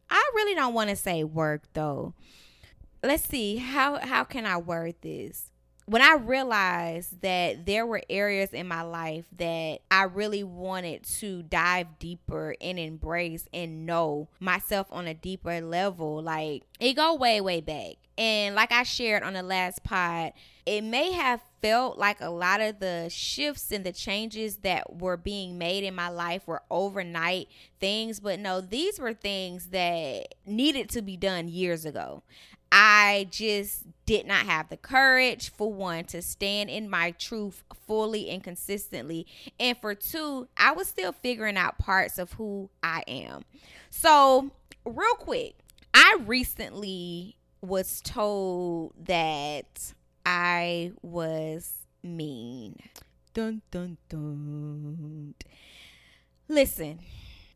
I 0.10 0.32
really 0.36 0.56
don't 0.56 0.74
want 0.74 0.90
to 0.90 0.96
say 0.96 1.24
work 1.24 1.64
though. 1.74 2.14
Let's 3.04 3.26
see 3.26 3.58
how 3.58 4.00
how 4.00 4.24
can 4.24 4.46
I 4.46 4.58
word 4.58 4.96
this? 5.02 5.52
When 5.88 6.02
I 6.02 6.16
realized 6.16 7.22
that 7.22 7.66
there 7.66 7.86
were 7.86 8.02
areas 8.10 8.50
in 8.50 8.68
my 8.68 8.82
life 8.82 9.24
that 9.38 9.80
I 9.90 10.04
really 10.04 10.44
wanted 10.44 11.04
to 11.20 11.44
dive 11.44 11.98
deeper 11.98 12.56
and 12.60 12.78
embrace 12.78 13.48
and 13.54 13.86
know 13.86 14.28
myself 14.42 14.88
on 14.92 15.08
a 15.08 15.14
deeper 15.14 15.62
level, 15.62 16.22
like 16.22 16.64
it 16.82 16.94
go 16.96 17.16
way, 17.16 17.40
way 17.40 17.62
back. 17.62 17.96
And 18.18 18.54
like 18.54 18.74
I 18.74 18.84
shared 18.84 19.24
on 19.24 19.34
the 19.34 19.44
last 19.44 19.84
pod, 19.84 20.34
it 20.66 20.82
may 20.84 21.14
have 21.14 21.42
felt 21.62 21.98
like 21.98 22.20
a 22.20 22.30
lot 22.30 22.60
of 22.60 22.80
the 22.80 23.08
shifts 23.10 23.72
and 23.72 23.86
the 23.86 23.94
changes 23.94 24.58
that 24.58 24.98
were 24.98 25.16
being 25.16 25.58
made 25.58 25.86
in 25.86 25.96
my 25.96 26.10
life 26.10 26.46
were 26.48 26.64
overnight 26.70 27.48
things, 27.80 28.20
but 28.20 28.40
no, 28.40 28.60
these 28.60 29.00
were 29.00 29.14
things 29.14 29.68
that 29.68 30.34
needed 30.46 30.90
to 30.90 31.02
be 31.02 31.16
done 31.16 31.48
years 31.48 31.86
ago. 31.86 32.24
I 32.72 33.28
just 33.32 33.84
did 34.06 34.26
not 34.26 34.46
have 34.46 34.70
the 34.70 34.78
courage, 34.78 35.50
for 35.50 35.72
one, 35.72 36.06
to 36.06 36.22
stand 36.22 36.70
in 36.70 36.90
my 36.90 37.12
truth 37.12 37.64
fully 37.86 38.30
and 38.30 38.44
consistently. 38.44 39.28
And 39.60 39.78
for 39.78 39.96
two, 39.96 40.48
I 40.58 40.72
was 40.72 40.88
still 40.88 41.12
figuring 41.12 41.58
out 41.58 41.78
parts 41.78 42.18
of 42.18 42.34
who 42.34 42.70
I 42.84 43.04
am. 43.08 43.44
So, 43.90 44.52
real 44.86 45.16
quick, 45.16 45.56
I 45.94 46.18
recently 46.26 47.38
was 47.62 48.02
told 48.02 48.94
that 49.06 49.94
I 50.26 50.92
was 51.02 51.74
mean. 52.04 52.78
Dun 53.34 53.62
dun 53.72 53.98
dun. 54.10 55.36
Listen, 56.48 57.00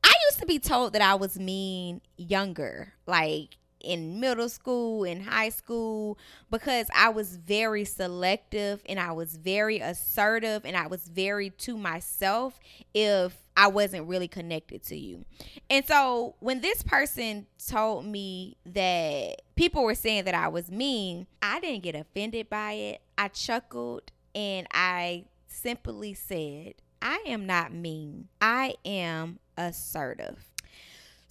I 0.03 0.13
used 0.27 0.39
to 0.39 0.46
be 0.46 0.60
told 0.60 0.94
that 0.94 1.01
I 1.01 1.15
was 1.15 1.39
mean 1.39 2.01
younger, 2.18 2.94
like 3.08 3.58
in 3.84 4.20
middle 4.20 4.50
school 4.50 5.04
in 5.04 5.22
high 5.22 5.50
school 5.50 6.18
because 6.50 6.88
I 6.96 7.10
was 7.10 7.36
very 7.36 7.86
selective 7.86 8.82
and 8.88 9.00
I 9.00 9.12
was 9.12 9.36
very 9.36 9.80
assertive 9.80 10.66
and 10.66 10.76
I 10.76 10.88
was 10.88 11.04
very 11.04 11.50
to 11.50 11.78
myself 11.78 12.60
if 12.94 13.38
I 13.58 13.68
wasn't 13.68 14.08
really 14.08 14.28
connected 14.28 14.84
to 14.86 14.96
you. 14.96 15.26
And 15.70 15.86
so 15.86 16.36
when 16.40 16.62
this 16.62 16.84
person 16.84 17.48
told 17.68 18.06
me 18.06 18.58
that 18.66 19.42
people 19.56 19.84
were 19.84 19.96
saying 19.96 20.26
that 20.26 20.36
I 20.36 20.48
was 20.48 20.72
mean, 20.72 21.28
I 21.42 21.60
didn't 21.60 21.84
get 21.84 21.96
offended 21.96 22.50
by 22.50 22.74
it. 22.74 23.02
I 23.18 23.28
chuckled 23.28 24.12
and 24.34 24.68
I 24.72 25.26
simply 25.48 26.14
said, 26.14 26.76
I 27.02 27.24
am 27.28 27.46
not 27.46 27.74
mean. 27.74 28.30
I 28.40 28.76
am 28.86 29.40
assertive. 29.58 30.50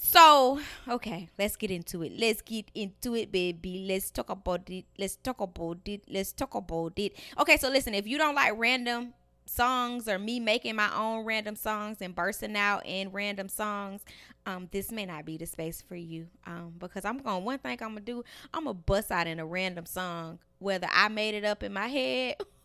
So, 0.03 0.59
okay, 0.89 1.29
let's 1.39 1.57
get 1.57 1.71
into 1.71 2.03
it. 2.03 2.13
Let's 2.19 2.41
get 2.41 2.71
into 2.75 3.15
it, 3.15 3.31
baby. 3.31 3.85
Let's 3.87 4.11
talk 4.11 4.31
about 4.31 4.69
it. 4.71 4.87
Let's 4.99 5.17
talk 5.17 5.41
about 5.41 5.81
it. 5.85 6.05
Let's 6.09 6.33
talk 6.33 6.55
about 6.55 6.95
it. 6.97 7.13
Okay, 7.39 7.59
so 7.59 7.69
listen, 7.69 7.93
if 7.95 8.07
you 8.07 8.17
don't 8.17 8.35
like 8.35 8.55
random 8.57 9.13
songs 9.45 10.09
or 10.09 10.19
me 10.19 10.41
making 10.41 10.75
my 10.75 10.91
own 10.97 11.27
random 11.27 11.55
songs 11.55 11.99
and 12.01 12.15
bursting 12.15 12.57
out 12.57 12.83
in 12.87 13.13
random 13.13 13.49
songs, 13.51 14.01
um, 14.47 14.69
this 14.73 14.91
may 14.91 15.05
not 15.05 15.27
be 15.27 15.37
the 15.37 15.45
space 15.45 15.83
for 15.83 15.97
you. 15.97 16.29
Um, 16.47 16.73
because 16.79 17.05
I'm 17.05 17.19
going 17.19 17.45
one 17.45 17.59
thing 17.59 17.79
I'm 17.83 17.91
gonna 17.91 18.01
do, 18.01 18.25
I'm 18.55 18.65
gonna 18.65 18.75
bust 18.75 19.11
out 19.11 19.27
in 19.27 19.39
a 19.39 19.45
random 19.45 19.85
song, 19.85 20.39
whether 20.61 20.89
I 20.91 21.09
made 21.09 21.35
it 21.35 21.45
up 21.45 21.63
in 21.63 21.75
my 21.75 21.89
head 21.89 22.37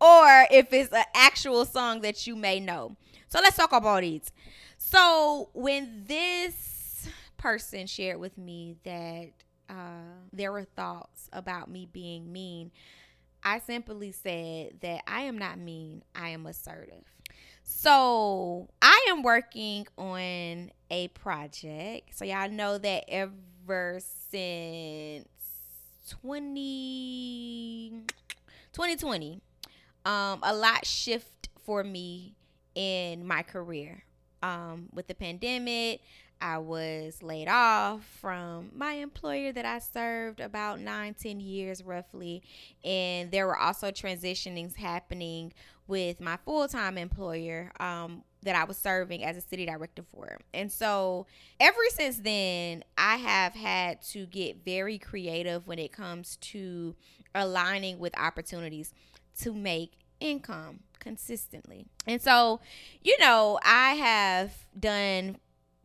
or 0.00 0.46
if 0.50 0.72
it's 0.72 0.92
an 0.92 1.04
actual 1.14 1.64
song 1.64 2.00
that 2.00 2.26
you 2.26 2.34
may 2.34 2.58
know. 2.58 2.96
So 3.28 3.38
let's 3.40 3.56
talk 3.56 3.72
about 3.72 4.04
it. 4.04 4.30
So 4.88 5.50
when 5.52 6.04
this 6.06 7.08
person 7.38 7.88
shared 7.88 8.20
with 8.20 8.38
me 8.38 8.76
that 8.84 9.30
uh, 9.68 10.22
there 10.32 10.52
were 10.52 10.62
thoughts 10.62 11.28
about 11.32 11.68
me 11.68 11.88
being 11.92 12.32
mean, 12.32 12.70
I 13.42 13.58
simply 13.58 14.12
said 14.12 14.74
that 14.82 15.00
I 15.08 15.22
am 15.22 15.38
not 15.38 15.58
mean, 15.58 16.04
I 16.14 16.28
am 16.28 16.46
assertive. 16.46 17.02
So 17.64 18.68
I 18.80 19.06
am 19.08 19.24
working 19.24 19.88
on 19.98 20.70
a 20.88 21.08
project. 21.08 22.16
So 22.16 22.24
y'all 22.24 22.48
know 22.48 22.78
that 22.78 23.06
ever 23.08 23.98
since 24.30 25.26
20, 26.10 28.02
2020, 28.72 29.40
um, 30.04 30.38
a 30.44 30.54
lot 30.54 30.86
shift 30.86 31.48
for 31.64 31.82
me 31.82 32.36
in 32.76 33.26
my 33.26 33.42
career 33.42 34.05
um, 34.46 34.88
with 34.92 35.06
the 35.06 35.14
pandemic. 35.14 36.00
I 36.40 36.58
was 36.58 37.22
laid 37.22 37.48
off 37.48 38.04
from 38.20 38.70
my 38.74 38.92
employer 38.92 39.52
that 39.52 39.64
I 39.64 39.78
served 39.78 40.40
about 40.40 40.80
nine, 40.80 41.14
ten 41.14 41.40
years 41.40 41.82
roughly. 41.82 42.42
And 42.84 43.30
there 43.30 43.46
were 43.46 43.58
also 43.58 43.90
transitionings 43.90 44.76
happening 44.76 45.54
with 45.86 46.20
my 46.20 46.36
full 46.44 46.68
time 46.68 46.98
employer 46.98 47.72
um, 47.80 48.22
that 48.42 48.54
I 48.54 48.64
was 48.64 48.76
serving 48.76 49.24
as 49.24 49.36
a 49.36 49.40
city 49.40 49.64
director 49.64 50.02
for. 50.02 50.38
And 50.52 50.70
so, 50.70 51.26
ever 51.58 51.78
since 51.88 52.18
then, 52.18 52.84
I 52.98 53.16
have 53.16 53.54
had 53.54 54.02
to 54.10 54.26
get 54.26 54.62
very 54.64 54.98
creative 54.98 55.66
when 55.66 55.78
it 55.78 55.90
comes 55.90 56.36
to 56.36 56.94
aligning 57.34 57.98
with 57.98 58.18
opportunities 58.18 58.92
to 59.40 59.54
make 59.54 59.92
income 60.20 60.80
consistently. 60.98 61.86
And 62.06 62.20
so, 62.20 62.60
you 63.02 63.16
know, 63.20 63.58
I 63.62 63.94
have 63.94 64.52
done 64.78 65.38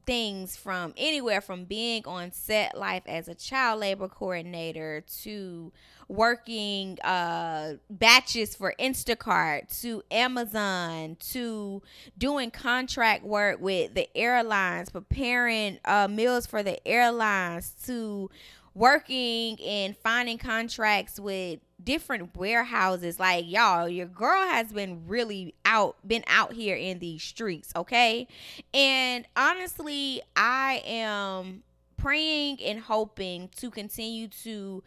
things 0.06 0.58
from 0.58 0.94
anywhere 0.98 1.42
from 1.42 1.66
being 1.66 2.04
on 2.06 2.32
set 2.32 2.78
life 2.78 3.04
as 3.06 3.28
a 3.28 3.36
child 3.36 3.80
labor 3.80 4.08
coordinator 4.08 5.04
to 5.24 5.72
working 6.08 7.00
uh, 7.02 7.74
batches 7.90 8.56
for 8.56 8.74
Instacart 8.80 9.80
to 9.82 10.04
Amazon 10.12 11.16
to 11.20 11.82
doing 12.18 12.52
contract 12.52 13.24
work 13.24 13.62
with 13.62 13.94
the 13.94 14.10
airlines, 14.18 14.90
preparing 14.90 15.80
uh, 15.86 16.08
meals 16.10 16.46
for 16.46 16.64
the 16.64 16.86
airlines 16.86 17.74
to 17.86 18.30
working 18.74 19.62
and 19.62 19.96
finding 19.98 20.38
contracts 20.38 21.20
with 21.20 21.60
different 21.84 22.36
warehouses 22.36 23.20
like 23.20 23.46
y'all 23.48 23.88
your 23.88 24.06
girl 24.06 24.48
has 24.48 24.72
been 24.72 25.02
really 25.08 25.54
out 25.66 25.96
been 26.08 26.24
out 26.28 26.54
here 26.54 26.76
in 26.76 27.00
these 27.00 27.24
streets 27.24 27.72
okay 27.76 28.28
and 28.74 29.26
honestly 29.36 30.22
i 30.36 30.82
am 30.86 31.64
praying 31.98 32.60
and 32.62 32.80
hoping 32.82 33.50
to 33.56 33.70
continue 33.70 34.28
to 34.28 34.84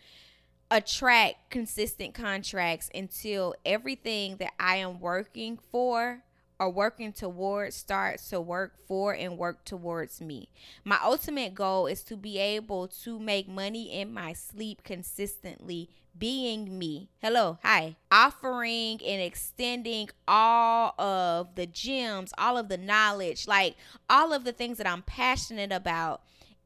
attract 0.71 1.51
consistent 1.51 2.15
contracts 2.15 2.91
until 2.95 3.55
everything 3.65 4.37
that 4.37 4.53
i 4.59 4.77
am 4.77 5.01
working 5.01 5.59
for 5.71 6.23
or 6.59 6.71
working 6.71 7.13
towards 7.13 7.75
starts 7.75 8.31
to 8.31 8.41
work 8.41 8.75
for 8.87 9.13
and 9.13 9.37
work 9.37 9.65
towards 9.65 10.21
me. 10.21 10.49
My 10.85 10.99
ultimate 11.03 11.55
goal 11.55 11.87
is 11.87 12.03
to 12.05 12.17
be 12.17 12.39
able 12.39 12.89
to 13.03 13.19
make 13.19 13.49
money 13.49 13.93
in 13.93 14.13
my 14.13 14.33
sleep 14.33 14.85
consistently, 14.85 15.91
being 16.17 16.79
me. 16.79 17.09
Hello, 17.21 17.59
hi. 17.63 17.97
Offering 18.11 19.01
and 19.05 19.23
extending 19.23 20.09
all 20.29 20.95
of 20.99 21.55
the 21.55 21.67
gems, 21.67 22.33
all 22.39 22.57
of 22.57 22.69
the 22.69 22.79
knowledge, 22.79 23.47
like 23.49 23.77
all 24.09 24.33
of 24.33 24.45
the 24.45 24.53
things 24.53 24.79
that 24.79 24.87
I'm 24.87 25.03
passionate 25.03 25.73
about. 25.73 26.23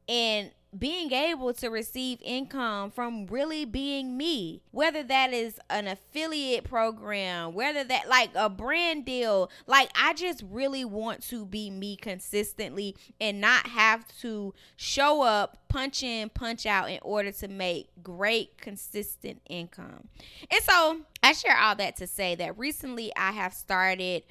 And 0.07 0.51
being 0.77 1.11
able 1.11 1.53
to 1.53 1.69
receive 1.69 2.19
income 2.21 2.91
from 2.91 3.25
really 3.25 3.65
being 3.65 4.15
me, 4.15 4.61
whether 4.71 5.01
that 5.03 5.33
is 5.33 5.59
an 5.69 5.87
affiliate 5.87 6.63
program, 6.63 7.53
whether 7.53 7.83
that 7.83 8.07
like 8.07 8.29
a 8.35 8.49
brand 8.49 9.05
deal, 9.05 9.49
like 9.65 9.89
I 9.95 10.13
just 10.13 10.43
really 10.49 10.85
want 10.85 11.23
to 11.29 11.45
be 11.45 11.71
me 11.71 11.95
consistently 11.95 12.95
and 13.19 13.41
not 13.41 13.67
have 13.67 14.05
to 14.19 14.53
show 14.75 15.23
up, 15.23 15.57
punch 15.69 16.03
in, 16.03 16.29
punch 16.29 16.65
out 16.65 16.91
in 16.91 16.99
order 17.01 17.31
to 17.31 17.47
make 17.47 17.89
great, 18.03 18.57
consistent 18.59 19.41
income. 19.49 20.07
And 20.51 20.61
so 20.63 21.01
I 21.23 21.33
share 21.33 21.57
all 21.57 21.75
that 21.75 21.95
to 21.97 22.07
say 22.07 22.35
that 22.35 22.57
recently 22.59 23.11
I 23.15 23.31
have 23.31 23.53
started 23.53 24.23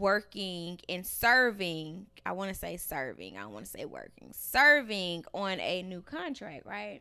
working 0.00 0.80
and 0.88 1.06
serving. 1.06 2.06
I 2.24 2.32
want 2.32 2.48
to 2.48 2.54
say 2.54 2.76
serving. 2.76 3.38
I 3.38 3.46
want 3.46 3.66
to 3.66 3.70
say 3.70 3.84
working. 3.84 4.32
Serving 4.32 5.24
on 5.32 5.60
a 5.60 5.82
new 5.82 6.02
contract, 6.02 6.66
right? 6.66 7.00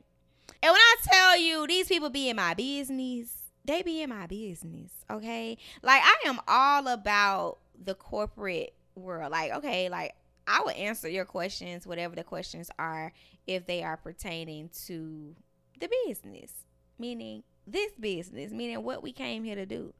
And 0.61 0.71
when 0.71 0.75
I 0.75 0.95
tell 1.03 1.39
you 1.39 1.65
these 1.65 1.87
people 1.87 2.09
be 2.09 2.29
in 2.29 2.35
my 2.35 2.53
business, 2.53 3.33
they 3.65 3.81
be 3.81 4.01
in 4.01 4.09
my 4.09 4.27
business, 4.27 4.91
okay? 5.09 5.57
Like 5.81 6.01
I 6.03 6.27
am 6.27 6.39
all 6.47 6.87
about 6.87 7.59
the 7.81 7.95
corporate 7.95 8.73
world. 8.95 9.31
Like, 9.31 9.53
okay, 9.53 9.89
like 9.89 10.15
I 10.47 10.61
will 10.61 10.71
answer 10.71 11.07
your 11.07 11.25
questions, 11.25 11.87
whatever 11.87 12.15
the 12.15 12.23
questions 12.23 12.69
are, 12.77 13.13
if 13.47 13.65
they 13.65 13.83
are 13.83 13.97
pertaining 13.97 14.69
to 14.85 15.35
the 15.79 15.89
business, 16.05 16.51
meaning 16.97 17.43
this 17.71 17.91
business, 17.99 18.51
meaning 18.51 18.83
what 18.83 19.03
we 19.03 19.11
came 19.11 19.43
here 19.43 19.55
to 19.55 19.65
do. 19.65 19.93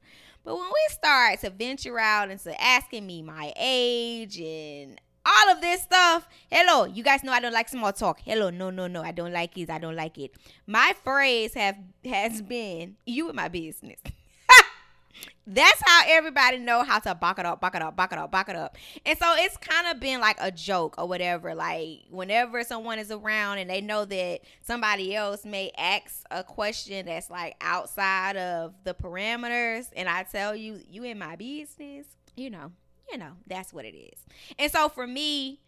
But 0.44 0.56
when 0.56 0.66
we 0.66 0.94
start 0.94 1.42
to 1.42 1.50
venture 1.50 2.00
out 2.00 2.24
and 2.24 2.34
into 2.34 2.62
asking 2.62 3.06
me 3.06 3.22
my 3.22 3.54
age 3.58 4.40
and 4.40 5.00
all 5.26 5.52
of 5.52 5.62
this 5.62 5.82
stuff, 5.84 6.28
hello, 6.50 6.86
you 6.86 7.04
guys 7.04 7.24
know 7.24 7.32
I 7.32 7.40
don't 7.40 7.54
like 7.54 7.70
small 7.70 7.94
talk. 7.94 8.20
Hello, 8.24 8.50
no, 8.50 8.70
no, 8.70 8.88
no, 8.88 9.04
I 9.04 9.12
don't 9.12 9.34
like 9.34 9.58
it. 9.58 9.70
I 9.70 9.80
don't 9.80 9.96
like 9.96 10.18
it. 10.18 10.32
My 10.66 10.94
phrase 11.04 11.54
have 11.54 11.78
has 12.06 12.42
been 12.42 12.96
you 13.06 13.30
in 13.30 13.36
my 13.36 13.48
business. 13.48 14.00
That's 15.48 15.82
how 15.84 16.04
everybody 16.06 16.60
know 16.60 16.84
how 16.84 17.00
to 17.00 17.16
buck 17.16 17.39
it 17.39 17.46
up, 17.46 17.60
buck 17.60 17.75
it 17.75 17.82
up, 17.82 17.96
buck 17.96 18.12
it 18.12 18.20
up, 18.20 18.30
buck 18.30 18.50
it 18.50 18.56
up. 18.56 18.78
And 19.06 19.18
so 19.18 19.34
it's 19.38 19.58
kind 19.58 19.88
of 19.88 20.00
been 20.00 20.20
like 20.20 20.38
a 20.39 20.51
joke 20.51 20.96
or 20.98 21.08
whatever. 21.08 21.56
Like 21.56 22.01
whenever 22.10 22.63
someone 22.63 23.00
is 23.00 23.10
around 23.12 23.58
and 23.58 23.70
they 23.70 23.82
know 23.82 24.06
that 24.06 24.42
somebody 24.62 25.16
else 25.16 25.46
may 25.46 25.72
ask 25.78 26.24
a 26.30 26.44
question 26.44 27.08
that's 27.08 27.30
like 27.30 27.56
outside 27.62 28.38
of 28.38 28.75
the 28.84 28.94
parameters, 28.94 29.88
and 29.96 30.08
I 30.08 30.24
tell 30.24 30.56
you, 30.56 30.82
you 30.89 31.04
in 31.04 31.18
my 31.18 31.36
business, 31.36 32.06
you 32.36 32.50
know, 32.50 32.72
you 33.12 33.18
know, 33.18 33.32
that's 33.48 33.74
what 33.74 33.86
it 33.86 33.96
is. 33.96 34.24
And 34.60 34.72
so 34.72 34.88
for 34.88 35.08
me, 35.08 35.62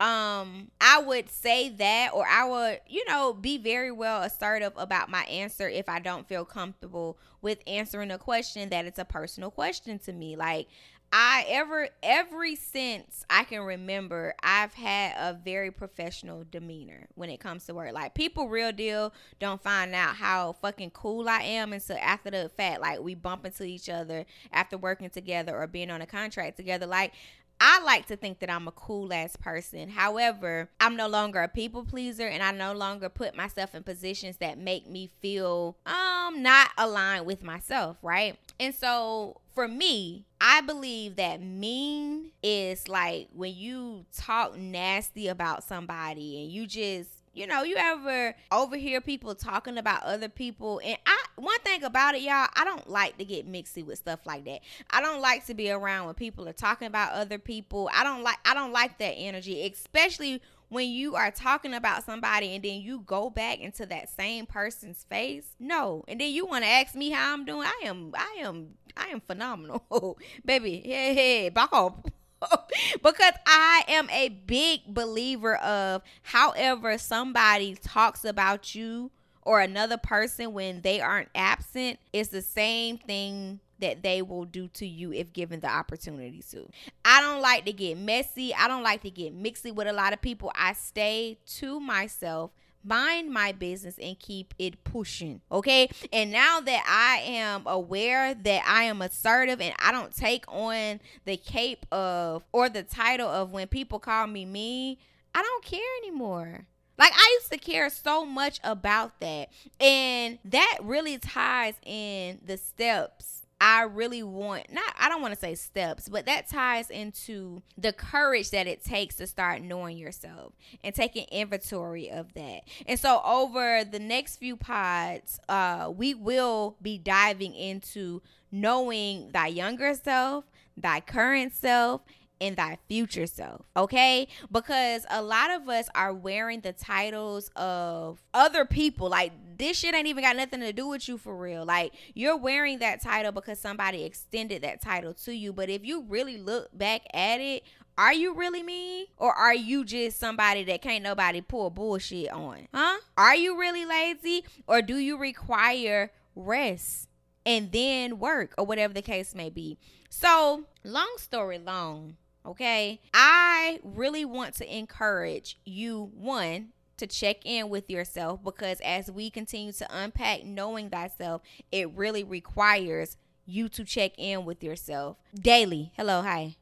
um 0.00 0.70
i 0.80 0.98
would 0.98 1.28
say 1.28 1.68
that 1.68 2.10
or 2.14 2.26
i 2.26 2.42
would 2.44 2.80
you 2.88 3.04
know 3.06 3.34
be 3.34 3.58
very 3.58 3.92
well 3.92 4.22
assertive 4.22 4.72
about 4.76 5.10
my 5.10 5.22
answer 5.24 5.68
if 5.68 5.88
i 5.88 5.98
don't 5.98 6.26
feel 6.26 6.44
comfortable 6.44 7.18
with 7.42 7.58
answering 7.66 8.10
a 8.10 8.18
question 8.18 8.70
that 8.70 8.86
it's 8.86 8.98
a 8.98 9.04
personal 9.04 9.50
question 9.50 9.98
to 9.98 10.12
me 10.12 10.36
like 10.36 10.68
I 11.12 11.44
ever 11.48 11.88
every 12.04 12.54
since 12.54 13.24
I 13.28 13.42
can 13.42 13.62
remember, 13.62 14.34
I've 14.44 14.74
had 14.74 15.14
a 15.18 15.36
very 15.36 15.72
professional 15.72 16.44
demeanor 16.48 17.08
when 17.16 17.30
it 17.30 17.40
comes 17.40 17.66
to 17.66 17.74
work. 17.74 17.92
Like 17.92 18.14
people 18.14 18.48
real 18.48 18.70
deal 18.70 19.12
don't 19.40 19.60
find 19.60 19.92
out 19.92 20.14
how 20.14 20.52
fucking 20.62 20.90
cool 20.90 21.28
I 21.28 21.42
am 21.42 21.72
until 21.72 21.96
after 22.00 22.30
the 22.30 22.48
fact. 22.48 22.80
Like 22.80 23.00
we 23.00 23.16
bump 23.16 23.44
into 23.44 23.64
each 23.64 23.88
other 23.88 24.24
after 24.52 24.78
working 24.78 25.10
together 25.10 25.56
or 25.56 25.66
being 25.66 25.90
on 25.90 26.00
a 26.00 26.06
contract 26.06 26.56
together. 26.56 26.86
Like 26.86 27.12
I 27.60 27.82
like 27.82 28.06
to 28.06 28.16
think 28.16 28.38
that 28.40 28.50
I'm 28.50 28.66
a 28.66 28.72
cool 28.72 29.12
ass 29.12 29.36
person. 29.36 29.90
However, 29.90 30.70
I'm 30.80 30.96
no 30.96 31.08
longer 31.08 31.42
a 31.42 31.48
people 31.48 31.84
pleaser 31.84 32.26
and 32.26 32.42
I 32.42 32.52
no 32.52 32.72
longer 32.72 33.08
put 33.10 33.36
myself 33.36 33.74
in 33.74 33.82
positions 33.82 34.38
that 34.38 34.58
make 34.58 34.88
me 34.88 35.10
feel 35.20 35.76
um 35.84 36.42
not 36.42 36.70
aligned 36.78 37.26
with 37.26 37.42
myself, 37.42 37.98
right? 38.02 38.38
And 38.58 38.74
so 38.74 39.40
for 39.54 39.68
me, 39.68 40.24
I 40.40 40.62
believe 40.62 41.16
that 41.16 41.42
mean 41.42 42.30
is 42.42 42.88
like 42.88 43.28
when 43.34 43.54
you 43.54 44.06
talk 44.16 44.56
nasty 44.56 45.28
about 45.28 45.62
somebody 45.62 46.42
and 46.42 46.50
you 46.50 46.66
just 46.66 47.10
you 47.32 47.46
know, 47.46 47.62
you 47.62 47.76
ever 47.76 48.34
overhear 48.50 49.00
people 49.00 49.34
talking 49.34 49.78
about 49.78 50.02
other 50.02 50.28
people 50.28 50.80
and 50.84 50.98
I 51.06 51.24
one 51.36 51.58
thing 51.60 51.84
about 51.84 52.14
it, 52.14 52.22
y'all, 52.22 52.48
I 52.54 52.64
don't 52.64 52.88
like 52.88 53.18
to 53.18 53.24
get 53.24 53.50
mixy 53.50 53.84
with 53.84 53.98
stuff 53.98 54.20
like 54.26 54.44
that. 54.44 54.60
I 54.90 55.00
don't 55.00 55.20
like 55.20 55.46
to 55.46 55.54
be 55.54 55.70
around 55.70 56.06
when 56.06 56.14
people 56.14 56.48
are 56.48 56.52
talking 56.52 56.86
about 56.86 57.12
other 57.12 57.38
people. 57.38 57.88
I 57.94 58.04
don't 58.04 58.22
like 58.22 58.38
I 58.44 58.54
don't 58.54 58.72
like 58.72 58.98
that 58.98 59.12
energy, 59.12 59.64
especially 59.66 60.42
when 60.70 60.88
you 60.88 61.16
are 61.16 61.30
talking 61.30 61.74
about 61.74 62.04
somebody 62.04 62.54
and 62.54 62.64
then 62.64 62.80
you 62.80 63.00
go 63.00 63.28
back 63.28 63.58
into 63.58 63.86
that 63.86 64.08
same 64.08 64.46
person's 64.46 65.04
face. 65.04 65.54
No. 65.58 66.04
And 66.08 66.20
then 66.20 66.30
you 66.32 66.46
want 66.46 66.64
to 66.64 66.70
ask 66.70 66.94
me 66.94 67.10
how 67.10 67.32
I'm 67.32 67.44
doing. 67.44 67.66
I 67.66 67.86
am 67.86 68.12
I 68.14 68.38
am 68.40 68.68
I 68.96 69.08
am 69.08 69.20
phenomenal. 69.20 70.18
Baby, 70.44 70.82
hey, 70.84 71.14
hey, 71.14 71.48
back 71.48 71.70
up. 71.72 72.08
because 73.02 73.34
I 73.46 73.84
am 73.88 74.08
a 74.10 74.28
big 74.28 74.82
believer 74.86 75.56
of 75.56 76.02
however 76.22 76.98
somebody 76.98 77.74
talks 77.74 78.24
about 78.24 78.74
you 78.74 79.10
or 79.42 79.60
another 79.60 79.96
person 79.96 80.52
when 80.52 80.80
they 80.82 81.00
aren't 81.00 81.28
absent, 81.34 81.98
it's 82.12 82.28
the 82.28 82.42
same 82.42 82.98
thing 82.98 83.60
that 83.80 84.02
they 84.02 84.22
will 84.22 84.44
do 84.44 84.68
to 84.68 84.86
you 84.86 85.12
if 85.12 85.32
given 85.32 85.60
the 85.60 85.68
opportunity 85.68 86.42
to. 86.50 86.68
I 87.04 87.20
don't 87.20 87.40
like 87.40 87.64
to 87.64 87.72
get 87.72 87.96
messy. 87.96 88.54
I 88.54 88.68
don't 88.68 88.82
like 88.82 89.02
to 89.02 89.10
get 89.10 89.36
mixy 89.36 89.74
with 89.74 89.88
a 89.88 89.92
lot 89.92 90.12
of 90.12 90.20
people. 90.20 90.52
I 90.54 90.74
stay 90.74 91.38
to 91.58 91.80
myself 91.80 92.50
mind 92.84 93.30
my 93.30 93.52
business 93.52 93.96
and 94.00 94.18
keep 94.18 94.54
it 94.58 94.82
pushing. 94.84 95.40
Okay. 95.50 95.88
And 96.12 96.30
now 96.32 96.60
that 96.60 96.84
I 96.86 97.22
am 97.24 97.62
aware 97.66 98.34
that 98.34 98.62
I 98.66 98.84
am 98.84 99.02
assertive 99.02 99.60
and 99.60 99.74
I 99.78 99.92
don't 99.92 100.14
take 100.14 100.44
on 100.48 101.00
the 101.24 101.36
cape 101.36 101.86
of 101.92 102.44
or 102.52 102.68
the 102.68 102.82
title 102.82 103.28
of 103.28 103.52
when 103.52 103.68
people 103.68 103.98
call 103.98 104.26
me 104.26 104.44
me, 104.44 104.98
I 105.34 105.42
don't 105.42 105.64
care 105.64 105.80
anymore. 106.02 106.66
Like 106.98 107.12
I 107.14 107.38
used 107.40 107.50
to 107.52 107.58
care 107.58 107.88
so 107.88 108.26
much 108.26 108.60
about 108.62 109.20
that. 109.20 109.48
And 109.80 110.38
that 110.44 110.78
really 110.82 111.18
ties 111.18 111.74
in 111.84 112.40
the 112.44 112.56
steps 112.56 113.39
I 113.60 113.82
really 113.82 114.22
want 114.22 114.72
not 114.72 114.94
I 114.98 115.08
don't 115.08 115.20
want 115.20 115.34
to 115.34 115.40
say 115.40 115.54
steps, 115.54 116.08
but 116.08 116.26
that 116.26 116.48
ties 116.48 116.88
into 116.90 117.62
the 117.76 117.92
courage 117.92 118.50
that 118.50 118.66
it 118.66 118.82
takes 118.82 119.16
to 119.16 119.26
start 119.26 119.60
knowing 119.62 119.98
yourself 119.98 120.54
and 120.82 120.94
taking 120.94 121.26
inventory 121.30 122.10
of 122.10 122.32
that. 122.34 122.62
And 122.86 122.98
so 122.98 123.20
over 123.24 123.84
the 123.84 123.98
next 123.98 124.36
few 124.36 124.56
pods, 124.56 125.38
uh 125.48 125.92
we 125.94 126.14
will 126.14 126.76
be 126.80 126.96
diving 126.96 127.54
into 127.54 128.22
knowing 128.50 129.30
thy 129.32 129.48
younger 129.48 129.94
self, 129.94 130.44
thy 130.76 131.00
current 131.00 131.54
self, 131.54 132.00
in 132.40 132.54
thy 132.54 132.78
future 132.88 133.26
self, 133.26 133.66
okay? 133.76 134.26
Because 134.50 135.04
a 135.10 135.22
lot 135.22 135.50
of 135.50 135.68
us 135.68 135.88
are 135.94 136.12
wearing 136.12 136.62
the 136.62 136.72
titles 136.72 137.50
of 137.54 138.24
other 138.32 138.64
people. 138.64 139.10
Like, 139.10 139.32
this 139.60 139.76
shit 139.76 139.94
ain't 139.94 140.06
even 140.06 140.24
got 140.24 140.36
nothing 140.36 140.60
to 140.60 140.72
do 140.72 140.88
with 140.88 141.08
you 141.08 141.18
for 141.18 141.36
real. 141.36 141.64
Like, 141.64 141.92
you're 142.14 142.36
wearing 142.36 142.78
that 142.80 143.02
title 143.02 143.32
because 143.32 143.58
somebody 143.58 144.04
extended 144.04 144.62
that 144.62 144.82
title 144.82 145.14
to 145.14 145.32
you. 145.32 145.52
But 145.52 145.68
if 145.68 145.84
you 145.84 146.02
really 146.02 146.38
look 146.38 146.76
back 146.76 147.02
at 147.14 147.40
it, 147.40 147.62
are 147.98 148.12
you 148.12 148.34
really 148.34 148.62
me? 148.62 149.08
Or 149.16 149.32
are 149.32 149.54
you 149.54 149.84
just 149.84 150.18
somebody 150.18 150.64
that 150.64 150.82
can't 150.82 151.04
nobody 151.04 151.40
pull 151.40 151.70
bullshit 151.70 152.30
on? 152.30 152.68
Huh? 152.74 152.98
Are 153.16 153.36
you 153.36 153.58
really 153.58 153.84
lazy? 153.84 154.44
Or 154.66 154.82
do 154.82 154.96
you 154.96 155.18
require 155.18 156.10
rest 156.34 157.08
and 157.44 157.70
then 157.72 158.18
work 158.18 158.54
or 158.56 158.64
whatever 158.64 158.94
the 158.94 159.02
case 159.02 159.34
may 159.34 159.50
be? 159.50 159.78
So, 160.08 160.64
long 160.84 161.14
story 161.18 161.58
long, 161.58 162.16
Okay. 162.46 163.00
I 163.12 163.80
really 163.84 164.24
want 164.24 164.54
to 164.56 164.76
encourage 164.76 165.58
you, 165.64 166.10
one, 166.14 166.68
to 167.00 167.06
check 167.06 167.38
in 167.44 167.68
with 167.68 167.90
yourself 167.90 168.42
because 168.44 168.80
as 168.80 169.10
we 169.10 169.30
continue 169.30 169.72
to 169.72 169.86
unpack 169.90 170.44
knowing 170.44 170.90
thyself, 170.90 171.42
it 171.72 171.90
really 171.92 172.22
requires 172.22 173.16
you 173.46 173.68
to 173.70 173.84
check 173.84 174.12
in 174.16 174.44
with 174.44 174.62
yourself 174.62 175.16
daily. 175.34 175.92
Hello, 175.96 176.22
hi. 176.22 176.56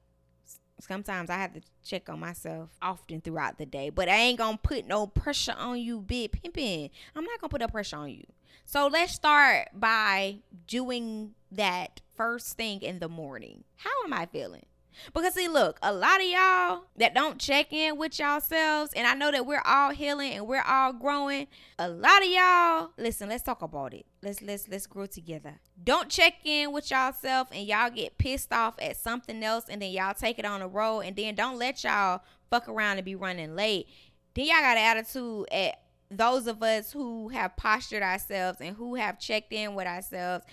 Sometimes 0.81 1.29
I 1.29 1.35
have 1.35 1.55
to 1.55 1.61
check 1.85 2.09
on 2.09 2.20
myself 2.20 2.70
often 2.81 3.20
throughout 3.20 3.59
the 3.59 3.66
day, 3.66 3.90
but 3.90 4.09
I 4.09 4.14
ain't 4.14 4.38
gonna 4.38 4.59
put 4.62 4.87
no 4.87 5.09
pressure 5.09 5.57
on 5.59 5.81
you, 5.81 6.01
big 6.01 6.40
pimpin'. 6.40 6.90
I'm 7.16 7.24
not 7.24 7.40
gonna 7.40 7.51
put 7.51 7.61
no 7.61 7.68
pressure 7.68 7.96
on 7.96 8.11
you. 8.11 8.24
So 8.64 8.87
let's 8.87 9.12
start 9.14 9.68
by 9.74 10.38
doing 10.66 11.35
that 11.51 12.01
first 12.16 12.57
thing 12.57 12.83
in 12.83 13.01
the 13.01 13.09
morning. 13.09 13.64
How 13.77 14.05
am 14.05 14.12
I 14.12 14.27
feeling? 14.27 14.66
Because 15.15 15.35
see, 15.35 15.49
look, 15.49 15.79
a 15.83 15.93
lot 15.93 16.21
of 16.21 16.27
y'all 16.27 16.83
that 16.97 17.15
don't 17.15 17.39
check 17.39 17.73
in 17.73 17.97
with 17.97 18.19
yourselves, 18.19 18.93
and 18.95 19.07
I 19.07 19.15
know 19.15 19.31
that 19.31 19.47
we're 19.47 19.63
all 19.65 19.91
healing 19.91 20.33
and 20.33 20.47
we're 20.47 20.63
all 20.63 20.93
growing. 20.93 21.47
A 21.79 21.89
lot 21.89 22.23
of 22.23 22.29
y'all, 22.29 22.91
listen, 22.97 23.29
let's 23.29 23.43
talk 23.43 23.63
about 23.63 23.95
it. 23.95 24.07
Let's 24.23 24.43
let's 24.43 24.69
let's 24.69 24.87
grow 24.87 25.07
together. 25.07 25.61
Don't 25.83 26.09
check 26.09 26.35
in 26.45 26.73
with 26.73 26.91
yourself 26.91 27.49
and 27.53 27.67
y'all 27.67 27.91
get 27.91 28.19
pissed 28.19 28.53
off 28.53 28.75
at 28.81 28.97
something 28.97 29.43
else 29.43 29.67
and 29.69 29.81
then 29.81 29.91
y'all 29.91 30.15
take 30.15 30.39
it 30.39 30.45
on 30.45 30.61
the 30.61 30.67
road 30.67 31.01
and 31.01 31.15
then 31.15 31.35
don't 31.35 31.59
let 31.59 31.85
y'all 31.85 32.23
fuck 32.51 32.69
around 32.69 32.99
and 32.99 33.05
be 33.05 33.15
running 33.15 33.55
late. 33.55 33.87
Then 34.35 34.47
y'all 34.47 34.61
got 34.61 34.77
an 34.77 34.97
attitude 34.97 35.47
at 35.53 35.81
those 36.11 36.47
of 36.47 36.63
us 36.63 36.93
who 36.93 37.29
have 37.29 37.57
postured 37.57 38.03
ourselves 38.03 38.59
and 38.61 38.77
who 38.77 38.95
have 38.95 39.19
checked 39.19 39.53
in 39.53 39.75
with 39.75 39.87
ourselves 39.87 40.45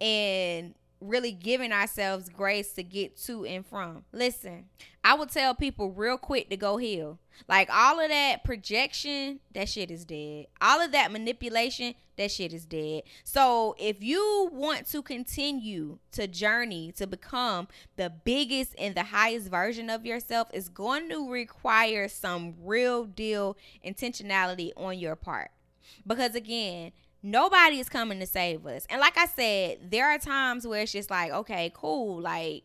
and 0.00 0.74
really 1.00 1.32
giving 1.32 1.72
ourselves 1.72 2.28
grace 2.28 2.72
to 2.72 2.82
get 2.82 3.16
to 3.22 3.44
and 3.44 3.66
from. 3.66 4.04
Listen, 4.12 4.66
I 5.02 5.14
would 5.14 5.30
tell 5.30 5.54
people 5.54 5.90
real 5.90 6.16
quick 6.16 6.48
to 6.50 6.56
go 6.56 6.76
heal. 6.78 7.18
Like 7.48 7.68
all 7.70 8.00
of 8.00 8.08
that 8.08 8.44
projection, 8.44 9.40
that 9.52 9.68
shit 9.68 9.90
is 9.90 10.04
dead. 10.04 10.46
All 10.60 10.80
of 10.80 10.92
that 10.92 11.12
manipulation, 11.12 11.94
that 12.16 12.30
shit 12.30 12.52
is 12.52 12.64
dead. 12.64 13.02
So 13.24 13.74
if 13.78 14.02
you 14.02 14.48
want 14.52 14.86
to 14.90 15.02
continue 15.02 15.98
to 16.12 16.26
journey 16.26 16.92
to 16.96 17.06
become 17.06 17.68
the 17.96 18.10
biggest 18.10 18.74
and 18.78 18.94
the 18.94 19.04
highest 19.04 19.50
version 19.50 19.90
of 19.90 20.06
yourself, 20.06 20.48
it's 20.54 20.68
going 20.68 21.08
to 21.10 21.30
require 21.30 22.08
some 22.08 22.54
real 22.62 23.04
deal 23.04 23.56
intentionality 23.84 24.72
on 24.76 24.98
your 24.98 25.16
part. 25.16 25.50
Because 26.06 26.34
again, 26.34 26.92
nobody 27.24 27.80
is 27.80 27.88
coming 27.88 28.20
to 28.20 28.26
save 28.26 28.64
us. 28.66 28.86
And 28.90 29.00
like 29.00 29.16
I 29.16 29.26
said, 29.26 29.90
there 29.90 30.08
are 30.08 30.18
times 30.18 30.66
where 30.66 30.82
it's 30.82 30.92
just 30.92 31.10
like, 31.10 31.32
okay, 31.32 31.72
cool. 31.74 32.20
Like 32.20 32.62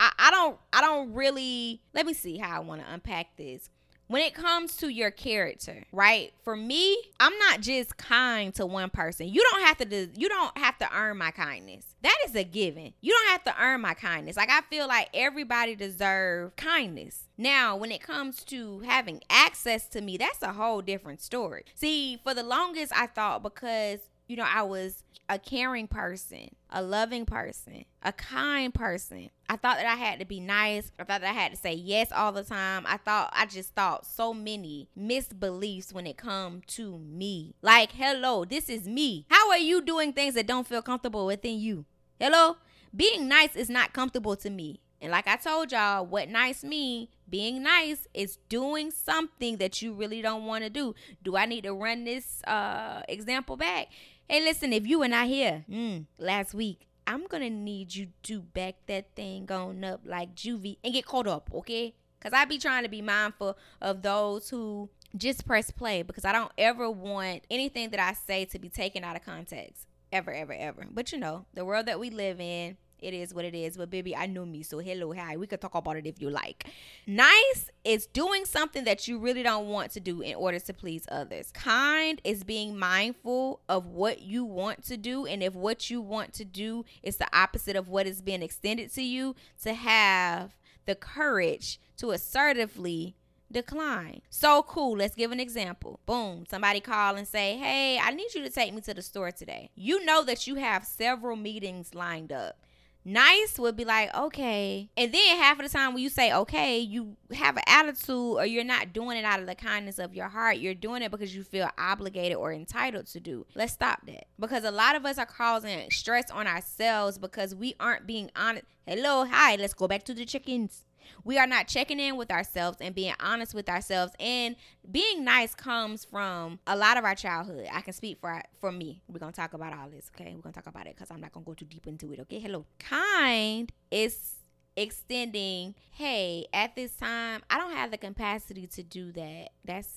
I, 0.00 0.12
I 0.18 0.30
don't 0.30 0.56
I 0.72 0.80
don't 0.80 1.12
really 1.12 1.82
let 1.92 2.06
me 2.06 2.14
see 2.14 2.38
how 2.38 2.56
I 2.56 2.60
want 2.60 2.80
to 2.80 2.90
unpack 2.90 3.36
this 3.36 3.68
when 4.08 4.22
it 4.22 4.34
comes 4.34 4.76
to 4.78 4.88
your 4.88 5.10
character, 5.10 5.84
right? 5.92 6.32
For 6.42 6.56
me, 6.56 6.98
I'm 7.20 7.36
not 7.38 7.60
just 7.60 7.96
kind 7.96 8.52
to 8.54 8.66
one 8.66 8.90
person. 8.90 9.28
You 9.28 9.46
don't 9.50 9.62
have 9.62 9.76
to 9.78 10.08
you 10.16 10.28
don't 10.28 10.56
have 10.58 10.78
to 10.78 10.88
earn 10.94 11.18
my 11.18 11.30
kindness. 11.30 11.94
That 12.02 12.16
is 12.26 12.34
a 12.34 12.44
given. 12.44 12.94
You 13.00 13.12
don't 13.12 13.28
have 13.28 13.44
to 13.44 13.62
earn 13.62 13.80
my 13.80 13.94
kindness. 13.94 14.36
Like 14.36 14.50
I 14.50 14.62
feel 14.62 14.88
like 14.88 15.08
everybody 15.14 15.76
deserves 15.76 16.52
kindness. 16.56 17.24
Now, 17.36 17.76
when 17.76 17.92
it 17.92 18.02
comes 18.02 18.42
to 18.44 18.80
having 18.80 19.20
access 19.30 19.86
to 19.90 20.00
me, 20.00 20.16
that's 20.16 20.42
a 20.42 20.52
whole 20.52 20.80
different 20.82 21.20
story. 21.20 21.64
See, 21.74 22.18
for 22.24 22.34
the 22.34 22.42
longest 22.42 22.92
I 22.96 23.06
thought 23.06 23.42
because 23.42 24.00
you 24.28 24.36
know, 24.36 24.46
I 24.46 24.62
was 24.62 25.02
a 25.28 25.38
caring 25.38 25.88
person, 25.88 26.54
a 26.70 26.82
loving 26.82 27.26
person, 27.26 27.84
a 28.02 28.12
kind 28.12 28.72
person. 28.72 29.30
I 29.48 29.56
thought 29.56 29.78
that 29.78 29.86
I 29.86 29.94
had 29.94 30.18
to 30.20 30.26
be 30.26 30.40
nice. 30.40 30.92
I 30.98 31.04
thought 31.04 31.22
that 31.22 31.30
I 31.30 31.32
had 31.32 31.52
to 31.52 31.56
say 31.56 31.72
yes 31.72 32.12
all 32.12 32.32
the 32.32 32.44
time. 32.44 32.84
I 32.86 32.98
thought 32.98 33.32
I 33.34 33.46
just 33.46 33.74
thought 33.74 34.04
so 34.04 34.34
many 34.34 34.88
misbeliefs 34.98 35.92
when 35.92 36.06
it 36.06 36.18
come 36.18 36.62
to 36.68 36.98
me. 36.98 37.54
Like, 37.62 37.92
hello, 37.92 38.44
this 38.44 38.68
is 38.68 38.86
me. 38.86 39.24
How 39.30 39.50
are 39.50 39.58
you 39.58 39.80
doing 39.80 40.12
things 40.12 40.34
that 40.34 40.46
don't 40.46 40.66
feel 40.66 40.82
comfortable 40.82 41.24
within 41.26 41.58
you? 41.58 41.86
Hello? 42.20 42.56
Being 42.94 43.28
nice 43.28 43.56
is 43.56 43.70
not 43.70 43.92
comfortable 43.92 44.36
to 44.36 44.50
me. 44.50 44.80
And 45.00 45.12
like 45.12 45.28
I 45.28 45.36
told 45.36 45.72
y'all, 45.72 46.04
what 46.04 46.28
nice 46.28 46.64
mean, 46.64 47.08
being 47.28 47.62
nice 47.62 48.06
is 48.12 48.38
doing 48.48 48.90
something 48.90 49.58
that 49.58 49.80
you 49.80 49.92
really 49.92 50.20
don't 50.20 50.44
want 50.44 50.64
to 50.64 50.70
do. 50.70 50.94
Do 51.22 51.36
I 51.36 51.46
need 51.46 51.64
to 51.64 51.72
run 51.72 52.04
this 52.04 52.42
uh 52.44 53.02
example 53.08 53.56
back? 53.56 53.88
Hey, 54.28 54.42
listen, 54.42 54.72
if 54.72 54.86
you 54.86 54.98
were 54.98 55.08
not 55.08 55.26
here 55.26 55.64
mm, 55.70 56.04
last 56.18 56.52
week, 56.52 56.87
I'm 57.08 57.26
gonna 57.26 57.48
need 57.48 57.94
you 57.94 58.08
to 58.24 58.42
back 58.42 58.74
that 58.86 59.16
thing 59.16 59.50
on 59.50 59.82
up 59.82 60.02
like 60.04 60.34
juvie 60.34 60.76
and 60.84 60.92
get 60.92 61.06
caught 61.06 61.26
up, 61.26 61.48
okay? 61.54 61.94
Cause 62.20 62.34
I 62.34 62.44
be 62.44 62.58
trying 62.58 62.82
to 62.82 62.90
be 62.90 63.00
mindful 63.00 63.56
of 63.80 64.02
those 64.02 64.50
who 64.50 64.90
just 65.16 65.46
press 65.46 65.70
play 65.70 66.02
because 66.02 66.26
I 66.26 66.32
don't 66.32 66.52
ever 66.58 66.90
want 66.90 67.44
anything 67.50 67.88
that 67.90 68.00
I 68.00 68.12
say 68.12 68.44
to 68.46 68.58
be 68.58 68.68
taken 68.68 69.04
out 69.04 69.16
of 69.16 69.24
context. 69.24 69.86
Ever, 70.12 70.32
ever, 70.32 70.52
ever. 70.52 70.84
But 70.90 71.10
you 71.10 71.18
know, 71.18 71.46
the 71.54 71.64
world 71.64 71.86
that 71.86 71.98
we 71.98 72.10
live 72.10 72.40
in, 72.40 72.76
it 73.00 73.14
is 73.14 73.34
what 73.34 73.44
it 73.44 73.54
is. 73.54 73.76
But 73.76 73.90
baby, 73.90 74.14
I 74.14 74.26
know 74.26 74.44
me. 74.44 74.62
So 74.62 74.78
hello, 74.78 75.12
hi. 75.12 75.36
We 75.36 75.46
could 75.46 75.60
talk 75.60 75.74
about 75.74 75.96
it 75.96 76.06
if 76.06 76.20
you 76.20 76.30
like. 76.30 76.68
Nice 77.06 77.70
is 77.84 78.06
doing 78.06 78.44
something 78.44 78.84
that 78.84 79.08
you 79.08 79.18
really 79.18 79.42
don't 79.42 79.68
want 79.68 79.90
to 79.92 80.00
do 80.00 80.20
in 80.20 80.34
order 80.34 80.58
to 80.58 80.72
please 80.72 81.06
others. 81.10 81.50
Kind 81.52 82.20
is 82.24 82.44
being 82.44 82.78
mindful 82.78 83.60
of 83.68 83.86
what 83.86 84.22
you 84.22 84.44
want 84.44 84.84
to 84.84 84.96
do. 84.96 85.26
And 85.26 85.42
if 85.42 85.54
what 85.54 85.90
you 85.90 86.00
want 86.00 86.32
to 86.34 86.44
do 86.44 86.84
is 87.02 87.16
the 87.16 87.28
opposite 87.32 87.76
of 87.76 87.88
what 87.88 88.06
is 88.06 88.20
being 88.20 88.42
extended 88.42 88.92
to 88.94 89.02
you, 89.02 89.34
to 89.62 89.74
have 89.74 90.56
the 90.86 90.94
courage 90.94 91.80
to 91.98 92.12
assertively 92.12 93.14
decline. 93.50 94.22
So 94.30 94.62
cool. 94.62 94.96
Let's 94.96 95.14
give 95.14 95.32
an 95.32 95.40
example. 95.40 96.00
Boom. 96.06 96.44
Somebody 96.48 96.80
call 96.80 97.16
and 97.16 97.26
say, 97.26 97.56
Hey, 97.56 97.98
I 97.98 98.10
need 98.10 98.34
you 98.34 98.42
to 98.42 98.50
take 98.50 98.74
me 98.74 98.80
to 98.82 98.94
the 98.94 99.02
store 99.02 99.30
today. 99.30 99.70
You 99.74 100.04
know 100.04 100.24
that 100.24 100.46
you 100.46 100.56
have 100.56 100.84
several 100.84 101.36
meetings 101.36 101.94
lined 101.94 102.32
up. 102.32 102.58
Nice 103.04 103.58
would 103.58 103.76
be 103.76 103.84
like, 103.84 104.14
okay. 104.14 104.90
And 104.96 105.12
then 105.12 105.36
half 105.38 105.58
of 105.58 105.64
the 105.64 105.70
time 105.70 105.94
when 105.94 106.02
you 106.02 106.08
say 106.08 106.32
okay, 106.32 106.78
you 106.78 107.16
have 107.32 107.56
an 107.56 107.62
attitude 107.66 108.36
or 108.36 108.44
you're 108.44 108.64
not 108.64 108.92
doing 108.92 109.16
it 109.16 109.24
out 109.24 109.40
of 109.40 109.46
the 109.46 109.54
kindness 109.54 109.98
of 109.98 110.14
your 110.14 110.28
heart. 110.28 110.58
You're 110.58 110.74
doing 110.74 111.02
it 111.02 111.10
because 111.10 111.34
you 111.34 111.42
feel 111.42 111.70
obligated 111.78 112.36
or 112.36 112.52
entitled 112.52 113.06
to 113.06 113.20
do. 113.20 113.46
Let's 113.54 113.72
stop 113.72 114.00
that. 114.06 114.26
Because 114.38 114.64
a 114.64 114.70
lot 114.70 114.94
of 114.94 115.06
us 115.06 115.18
are 115.18 115.26
causing 115.26 115.90
stress 115.90 116.30
on 116.30 116.46
ourselves 116.46 117.18
because 117.18 117.54
we 117.54 117.74
aren't 117.80 118.06
being 118.06 118.30
honest. 118.36 118.66
Hello, 118.86 119.24
hi, 119.24 119.56
let's 119.56 119.74
go 119.74 119.88
back 119.88 120.04
to 120.04 120.14
the 120.14 120.24
chickens. 120.24 120.84
We 121.24 121.38
are 121.38 121.46
not 121.46 121.68
checking 121.68 122.00
in 122.00 122.16
with 122.16 122.30
ourselves 122.30 122.78
and 122.80 122.94
being 122.94 123.14
honest 123.20 123.54
with 123.54 123.68
ourselves. 123.68 124.12
And 124.18 124.56
being 124.90 125.24
nice 125.24 125.54
comes 125.54 126.04
from 126.04 126.58
a 126.66 126.76
lot 126.76 126.96
of 126.96 127.04
our 127.04 127.14
childhood. 127.14 127.66
I 127.72 127.80
can 127.80 127.92
speak 127.92 128.18
for 128.20 128.42
for 128.60 128.72
me. 128.72 129.02
We're 129.08 129.18
gonna 129.18 129.32
talk 129.32 129.54
about 129.54 129.72
all 129.72 129.88
this, 129.88 130.10
okay? 130.14 130.34
We're 130.34 130.42
gonna 130.42 130.54
talk 130.54 130.66
about 130.66 130.86
it 130.86 130.96
because 130.96 131.10
I'm 131.10 131.20
not 131.20 131.32
gonna 131.32 131.46
go 131.46 131.54
too 131.54 131.66
deep 131.66 131.86
into 131.86 132.12
it. 132.12 132.20
Okay, 132.20 132.38
hello. 132.38 132.66
Kind 132.78 133.72
is 133.90 134.36
extending. 134.76 135.74
Hey, 135.90 136.46
at 136.52 136.74
this 136.76 136.92
time, 136.92 137.42
I 137.50 137.58
don't 137.58 137.72
have 137.72 137.90
the 137.90 137.98
capacity 137.98 138.66
to 138.68 138.82
do 138.82 139.12
that. 139.12 139.50
That's 139.64 139.88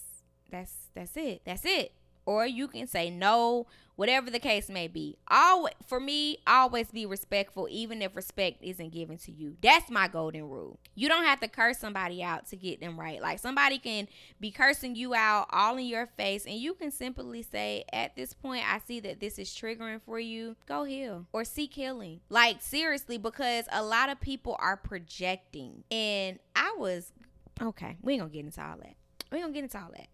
that's 0.49 0.73
that's 0.93 1.15
it. 1.15 1.41
That's 1.45 1.65
it 1.65 1.93
or 2.25 2.45
you 2.45 2.67
can 2.67 2.87
say 2.87 3.09
no, 3.09 3.67
whatever 3.95 4.31
the 4.31 4.39
case 4.39 4.69
may 4.69 4.87
be. 4.87 5.17
Always 5.29 5.73
for 5.85 5.99
me, 5.99 6.39
always 6.47 6.89
be 6.91 7.05
respectful 7.05 7.67
even 7.69 8.01
if 8.01 8.15
respect 8.15 8.63
isn't 8.63 8.91
given 8.91 9.17
to 9.19 9.31
you. 9.31 9.57
That's 9.61 9.89
my 9.89 10.07
golden 10.07 10.49
rule. 10.49 10.79
You 10.95 11.07
don't 11.07 11.25
have 11.25 11.39
to 11.41 11.47
curse 11.47 11.77
somebody 11.77 12.23
out 12.23 12.47
to 12.47 12.55
get 12.55 12.79
them 12.79 12.99
right. 12.99 13.21
Like 13.21 13.39
somebody 13.39 13.77
can 13.77 14.07
be 14.39 14.51
cursing 14.51 14.95
you 14.95 15.13
out 15.13 15.47
all 15.51 15.77
in 15.77 15.85
your 15.85 16.07
face 16.07 16.45
and 16.45 16.55
you 16.55 16.73
can 16.73 16.91
simply 16.91 17.43
say 17.43 17.83
at 17.93 18.15
this 18.15 18.33
point 18.33 18.63
I 18.67 18.79
see 18.79 18.99
that 19.01 19.19
this 19.19 19.37
is 19.37 19.49
triggering 19.49 20.01
for 20.01 20.19
you. 20.19 20.55
Go 20.67 20.83
heal 20.83 21.27
or 21.31 21.43
seek 21.43 21.73
healing. 21.73 22.21
Like 22.29 22.61
seriously 22.61 23.17
because 23.17 23.65
a 23.71 23.83
lot 23.83 24.09
of 24.09 24.19
people 24.19 24.55
are 24.59 24.77
projecting 24.77 25.83
and 25.91 26.39
I 26.55 26.75
was 26.77 27.11
okay, 27.61 27.97
we 28.01 28.13
ain't 28.13 28.23
to 28.23 28.29
get 28.29 28.45
into 28.45 28.61
all 28.61 28.77
that. 28.77 28.95
We 29.31 29.37
ain't 29.37 29.47
to 29.47 29.53
get 29.53 29.63
into 29.63 29.77
all 29.77 29.91
that. 29.95 30.07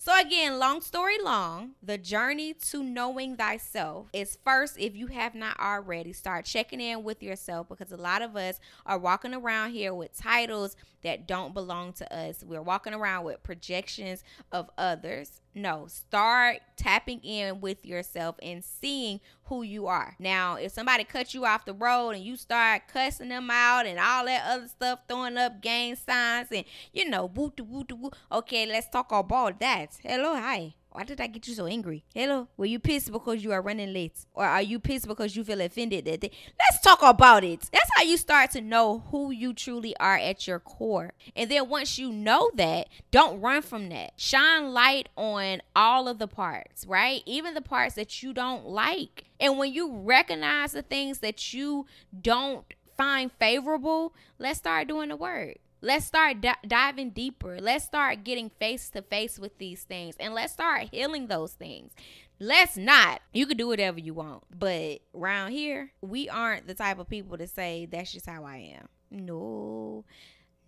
So, 0.00 0.16
again, 0.16 0.60
long 0.60 0.80
story 0.80 1.16
long, 1.20 1.72
the 1.82 1.98
journey 1.98 2.54
to 2.70 2.84
knowing 2.84 3.36
thyself 3.36 4.06
is 4.12 4.38
first, 4.44 4.78
if 4.78 4.94
you 4.94 5.08
have 5.08 5.34
not 5.34 5.58
already, 5.58 6.12
start 6.12 6.44
checking 6.44 6.80
in 6.80 7.02
with 7.02 7.20
yourself 7.20 7.68
because 7.68 7.90
a 7.90 7.96
lot 7.96 8.22
of 8.22 8.36
us 8.36 8.60
are 8.86 8.96
walking 8.96 9.34
around 9.34 9.72
here 9.72 9.92
with 9.92 10.16
titles 10.16 10.76
that 11.02 11.26
don't 11.26 11.52
belong 11.52 11.92
to 11.94 12.16
us. 12.16 12.44
We're 12.46 12.62
walking 12.62 12.94
around 12.94 13.24
with 13.24 13.42
projections 13.42 14.22
of 14.52 14.70
others. 14.78 15.40
No, 15.58 15.88
start 15.88 16.58
tapping 16.76 17.18
in 17.24 17.60
with 17.60 17.84
yourself 17.84 18.36
and 18.40 18.62
seeing 18.62 19.20
who 19.46 19.62
you 19.62 19.88
are. 19.88 20.14
Now, 20.20 20.54
if 20.54 20.70
somebody 20.70 21.02
cuts 21.02 21.34
you 21.34 21.44
off 21.44 21.64
the 21.64 21.74
road 21.74 22.10
and 22.10 22.22
you 22.22 22.36
start 22.36 22.82
cussing 22.86 23.28
them 23.28 23.50
out 23.50 23.84
and 23.84 23.98
all 23.98 24.24
that 24.26 24.44
other 24.46 24.68
stuff, 24.68 25.00
throwing 25.08 25.36
up 25.36 25.60
gang 25.60 25.96
signs 25.96 26.46
and 26.52 26.64
you 26.92 27.10
know, 27.10 27.26
woo 27.26 27.52
woo 27.58 27.84
woo. 27.90 28.10
Okay, 28.30 28.66
let's 28.66 28.88
talk 28.88 29.10
about 29.10 29.58
that. 29.58 29.98
Hello, 30.00 30.34
hi. 30.34 30.74
Why 30.90 31.04
did 31.04 31.20
I 31.20 31.26
get 31.26 31.46
you 31.46 31.54
so 31.54 31.66
angry? 31.66 32.04
Hello? 32.14 32.48
Were 32.56 32.66
you 32.66 32.78
pissed 32.78 33.12
because 33.12 33.44
you 33.44 33.52
are 33.52 33.62
running 33.62 33.92
late? 33.92 34.24
Or 34.32 34.44
are 34.44 34.62
you 34.62 34.78
pissed 34.78 35.06
because 35.06 35.36
you 35.36 35.44
feel 35.44 35.60
offended 35.60 36.06
that 36.06 36.20
they 36.22 36.30
let's 36.58 36.82
talk 36.82 37.00
about 37.02 37.44
it. 37.44 37.68
That's 37.72 37.90
how 37.96 38.02
you 38.02 38.16
start 38.16 38.50
to 38.52 38.60
know 38.60 39.04
who 39.10 39.30
you 39.30 39.52
truly 39.52 39.94
are 39.98 40.16
at 40.16 40.46
your 40.46 40.58
core. 40.58 41.12
And 41.36 41.50
then 41.50 41.68
once 41.68 41.98
you 41.98 42.10
know 42.10 42.50
that, 42.54 42.88
don't 43.10 43.40
run 43.40 43.62
from 43.62 43.90
that. 43.90 44.12
Shine 44.16 44.72
light 44.72 45.08
on 45.16 45.60
all 45.76 46.08
of 46.08 46.18
the 46.18 46.28
parts, 46.28 46.86
right? 46.86 47.22
Even 47.26 47.54
the 47.54 47.60
parts 47.60 47.94
that 47.94 48.22
you 48.22 48.32
don't 48.32 48.66
like. 48.66 49.24
And 49.38 49.58
when 49.58 49.72
you 49.72 49.92
recognize 49.92 50.72
the 50.72 50.82
things 50.82 51.18
that 51.18 51.52
you 51.52 51.86
don't 52.20 52.64
find 52.96 53.30
favorable, 53.38 54.14
let's 54.38 54.58
start 54.58 54.88
doing 54.88 55.10
the 55.10 55.16
work. 55.16 55.58
Let's 55.80 56.06
start 56.06 56.40
d- 56.40 56.50
diving 56.66 57.10
deeper. 57.10 57.58
Let's 57.60 57.84
start 57.84 58.24
getting 58.24 58.50
face 58.50 58.90
to 58.90 59.02
face 59.02 59.38
with 59.38 59.58
these 59.58 59.82
things 59.84 60.16
and 60.18 60.34
let's 60.34 60.52
start 60.52 60.88
healing 60.90 61.28
those 61.28 61.52
things. 61.52 61.92
Let's 62.40 62.76
not. 62.76 63.20
You 63.32 63.46
can 63.46 63.56
do 63.56 63.66
whatever 63.68 63.98
you 63.98 64.14
want. 64.14 64.44
But 64.56 65.00
around 65.14 65.52
here, 65.52 65.92
we 66.00 66.28
aren't 66.28 66.66
the 66.66 66.74
type 66.74 66.98
of 66.98 67.08
people 67.08 67.38
to 67.38 67.46
say 67.46 67.86
that's 67.90 68.12
just 68.12 68.26
how 68.26 68.44
I 68.44 68.76
am. 68.78 68.88
No, 69.10 70.04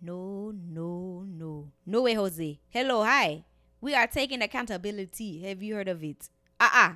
no, 0.01 0.51
no, 0.51 1.25
no. 1.27 1.71
No 1.85 2.01
way, 2.01 2.13
Jose. 2.13 2.59
Hello, 2.69 3.03
hi. 3.03 3.45
We 3.79 3.93
are 3.95 4.07
taking 4.07 4.41
accountability. 4.41 5.41
Have 5.43 5.61
you 5.63 5.75
heard 5.75 5.87
of 5.87 6.03
it? 6.03 6.29
Uh 6.59 6.69
uh-uh. 6.71 6.89
uh 6.89 6.95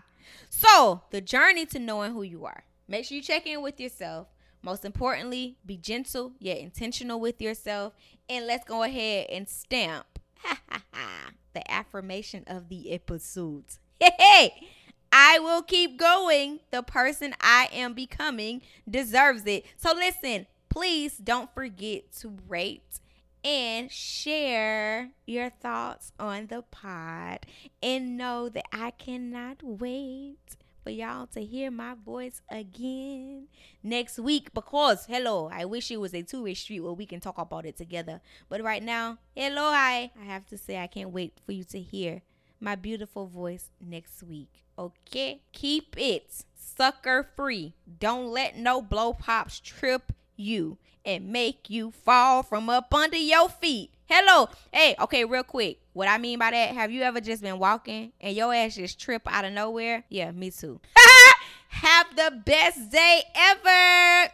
So, 0.50 1.02
the 1.12 1.22
journey 1.22 1.66
to 1.68 1.80
knowing 1.80 2.14
who 2.14 2.24
you 2.24 2.46
are. 2.46 2.64
Make 2.88 3.06
sure 3.06 3.16
you 3.18 3.24
check 3.24 3.48
in 3.48 3.62
with 3.62 3.80
yourself. 3.80 4.28
Most 4.66 4.84
importantly, 4.84 5.58
be 5.64 5.78
gentle 5.78 6.32
yet 6.40 6.58
intentional 6.58 7.20
with 7.20 7.40
yourself. 7.40 7.94
And 8.28 8.48
let's 8.48 8.66
go 8.66 8.82
ahead 8.82 9.28
and 9.30 9.48
stamp 9.48 10.18
the 11.54 11.72
affirmation 11.72 12.44
of 12.48 12.68
the 12.68 12.92
episode. 12.92 13.66
Hey, 14.00 14.68
I 15.12 15.38
will 15.38 15.62
keep 15.62 16.00
going. 16.00 16.62
The 16.72 16.82
person 16.82 17.36
I 17.40 17.70
am 17.72 17.94
becoming 17.94 18.64
deserves 18.90 19.44
it. 19.46 19.66
So 19.78 19.94
listen, 19.94 20.48
please 20.68 21.16
don't 21.16 21.54
forget 21.54 22.12
to 22.22 22.36
rate 22.48 23.00
and 23.44 23.92
share 23.92 25.12
your 25.28 25.52
thoughts 25.52 26.12
on 26.20 26.48
the 26.48 26.64
pod 26.64 27.46
and 27.84 28.18
know 28.18 28.50
that 28.50 28.66
I 28.74 28.90
cannot 28.90 29.62
wait 29.62 30.58
for 30.86 30.92
y'all 30.92 31.26
to 31.26 31.44
hear 31.44 31.72
my 31.72 31.96
voice 32.06 32.44
again 32.48 33.48
next 33.82 34.20
week 34.20 34.54
because 34.54 35.08
hello 35.08 35.50
i 35.52 35.66
wish 35.66 35.90
it 35.90 36.00
was 36.00 36.14
a 36.14 36.22
two-way 36.22 36.54
street 36.54 36.80
where 36.80 36.94
we 36.94 37.08
can 37.08 37.20
talk 37.20 37.40
about 37.40 37.66
it 37.66 37.76
together. 37.76 38.22
But 38.50 38.62
right 38.62 38.84
now 38.84 39.18
hello 39.36 39.64
i 39.64 40.12
i 40.22 40.26
have 40.26 40.46
to 40.46 40.60
say 40.60 40.78
i 40.78 40.86
can't 40.86 41.10
wait 41.10 41.40
for 41.44 41.54
you 41.54 41.64
to 41.64 41.80
hear 41.80 42.22
my 42.60 42.76
beautiful 42.76 43.26
voice 43.26 43.72
next 43.82 44.22
week. 44.22 44.64
Okay? 44.78 45.42
Keep 45.54 45.96
it 45.98 46.44
sucker 46.54 47.28
free 47.36 47.74
don't 48.00 48.28
let 48.28 48.56
no 48.56 48.80
blow 48.80 49.14
pops 49.14 49.60
trip 49.60 50.12
you 50.36 50.78
and 51.04 51.30
make 51.30 51.68
you 51.68 51.90
fall 51.90 52.44
from 52.44 52.70
up 52.70 52.94
under 52.94 53.18
your 53.18 53.50
feet. 53.50 53.90
Hello. 54.06 54.50
Hey, 54.72 54.96
okay, 55.00 55.26
real 55.26 55.44
quick. 55.44 55.80
What 55.96 56.10
I 56.10 56.18
mean 56.18 56.40
by 56.40 56.52
that, 56.52 56.76
have 56.76 56.92
you 56.92 57.04
ever 57.04 57.22
just 57.22 57.42
been 57.42 57.58
walking 57.58 58.12
and 58.20 58.36
your 58.36 58.54
ass 58.54 58.76
just 58.76 59.00
trip 59.00 59.22
out 59.28 59.46
of 59.46 59.54
nowhere? 59.54 60.04
Yeah, 60.10 60.30
me 60.32 60.52
too. 60.52 60.82
have 61.70 62.14
the 62.18 62.34
best 62.46 62.92
day 62.92 63.22
ever. 63.34 64.30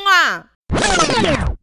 Mwah. 0.00 1.56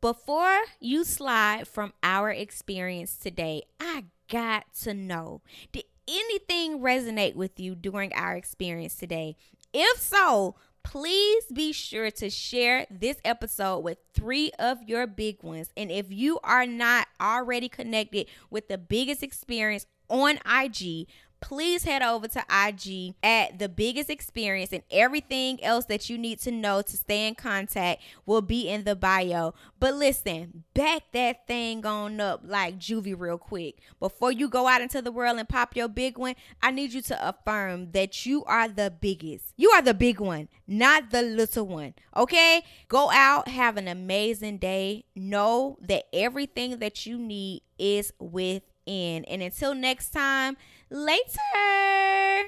Before 0.00 0.62
you 0.80 1.04
slide 1.04 1.68
from 1.68 1.92
our 2.02 2.30
experience 2.30 3.18
today, 3.18 3.64
I 3.78 4.04
got 4.30 4.72
to 4.84 4.94
know 4.94 5.42
did 5.72 5.84
anything 6.08 6.78
resonate 6.80 7.34
with 7.34 7.60
you 7.60 7.74
during 7.74 8.14
our 8.14 8.34
experience 8.34 8.96
today? 8.96 9.36
If 9.74 10.00
so, 10.00 10.54
please 10.86 11.44
be 11.52 11.72
sure 11.72 12.12
to 12.12 12.30
share 12.30 12.86
this 12.88 13.16
episode 13.24 13.80
with 13.80 13.98
three 14.14 14.52
of 14.56 14.78
your 14.86 15.04
big 15.04 15.42
ones. 15.42 15.68
And 15.76 15.90
if 15.90 16.12
you 16.12 16.38
are 16.44 16.64
not 16.64 17.08
already 17.20 17.68
connected 17.68 18.28
with 18.50 18.68
the 18.68 18.78
biggest 18.78 19.20
experience 19.24 19.84
on 20.08 20.38
IG, 20.48 21.08
please 21.40 21.84
head 21.84 22.02
over 22.02 22.28
to 22.28 22.44
IG 22.50 23.14
at 23.22 23.58
the 23.58 23.68
biggest 23.68 24.10
experience 24.10 24.72
and 24.72 24.82
everything 24.90 25.62
else 25.62 25.84
that 25.86 26.08
you 26.08 26.18
need 26.18 26.40
to 26.40 26.50
know 26.50 26.82
to 26.82 26.96
stay 26.96 27.26
in 27.26 27.34
contact 27.34 28.02
will 28.24 28.42
be 28.42 28.68
in 28.68 28.84
the 28.84 28.96
bio. 28.96 29.54
But 29.78 29.94
listen, 29.94 30.64
back 30.74 31.02
that 31.12 31.46
thing 31.46 31.84
on 31.86 32.20
up 32.20 32.40
like 32.44 32.78
Juvie 32.78 33.18
real 33.18 33.38
quick. 33.38 33.78
Before 34.00 34.32
you 34.32 34.48
go 34.48 34.66
out 34.66 34.80
into 34.80 35.02
the 35.02 35.12
world 35.12 35.38
and 35.38 35.48
pop 35.48 35.76
your 35.76 35.88
big 35.88 36.18
one, 36.18 36.34
I 36.62 36.70
need 36.70 36.92
you 36.92 37.02
to 37.02 37.28
affirm 37.28 37.92
that 37.92 38.26
you 38.26 38.44
are 38.44 38.68
the 38.68 38.92
biggest. 39.00 39.52
You 39.56 39.70
are 39.70 39.82
the 39.82 39.94
big 39.94 40.20
one, 40.20 40.48
not 40.66 41.10
the 41.10 41.22
little 41.22 41.66
one. 41.66 41.94
Okay? 42.16 42.64
Go 42.88 43.10
out, 43.10 43.48
have 43.48 43.76
an 43.76 43.88
amazing 43.88 44.58
day. 44.58 45.04
Know 45.14 45.78
that 45.80 46.04
everything 46.12 46.78
that 46.78 47.06
you 47.06 47.18
need 47.18 47.62
is 47.78 48.12
in. 48.86 49.24
And 49.24 49.42
until 49.42 49.74
next 49.74 50.10
time, 50.10 50.56
later. 50.90 52.44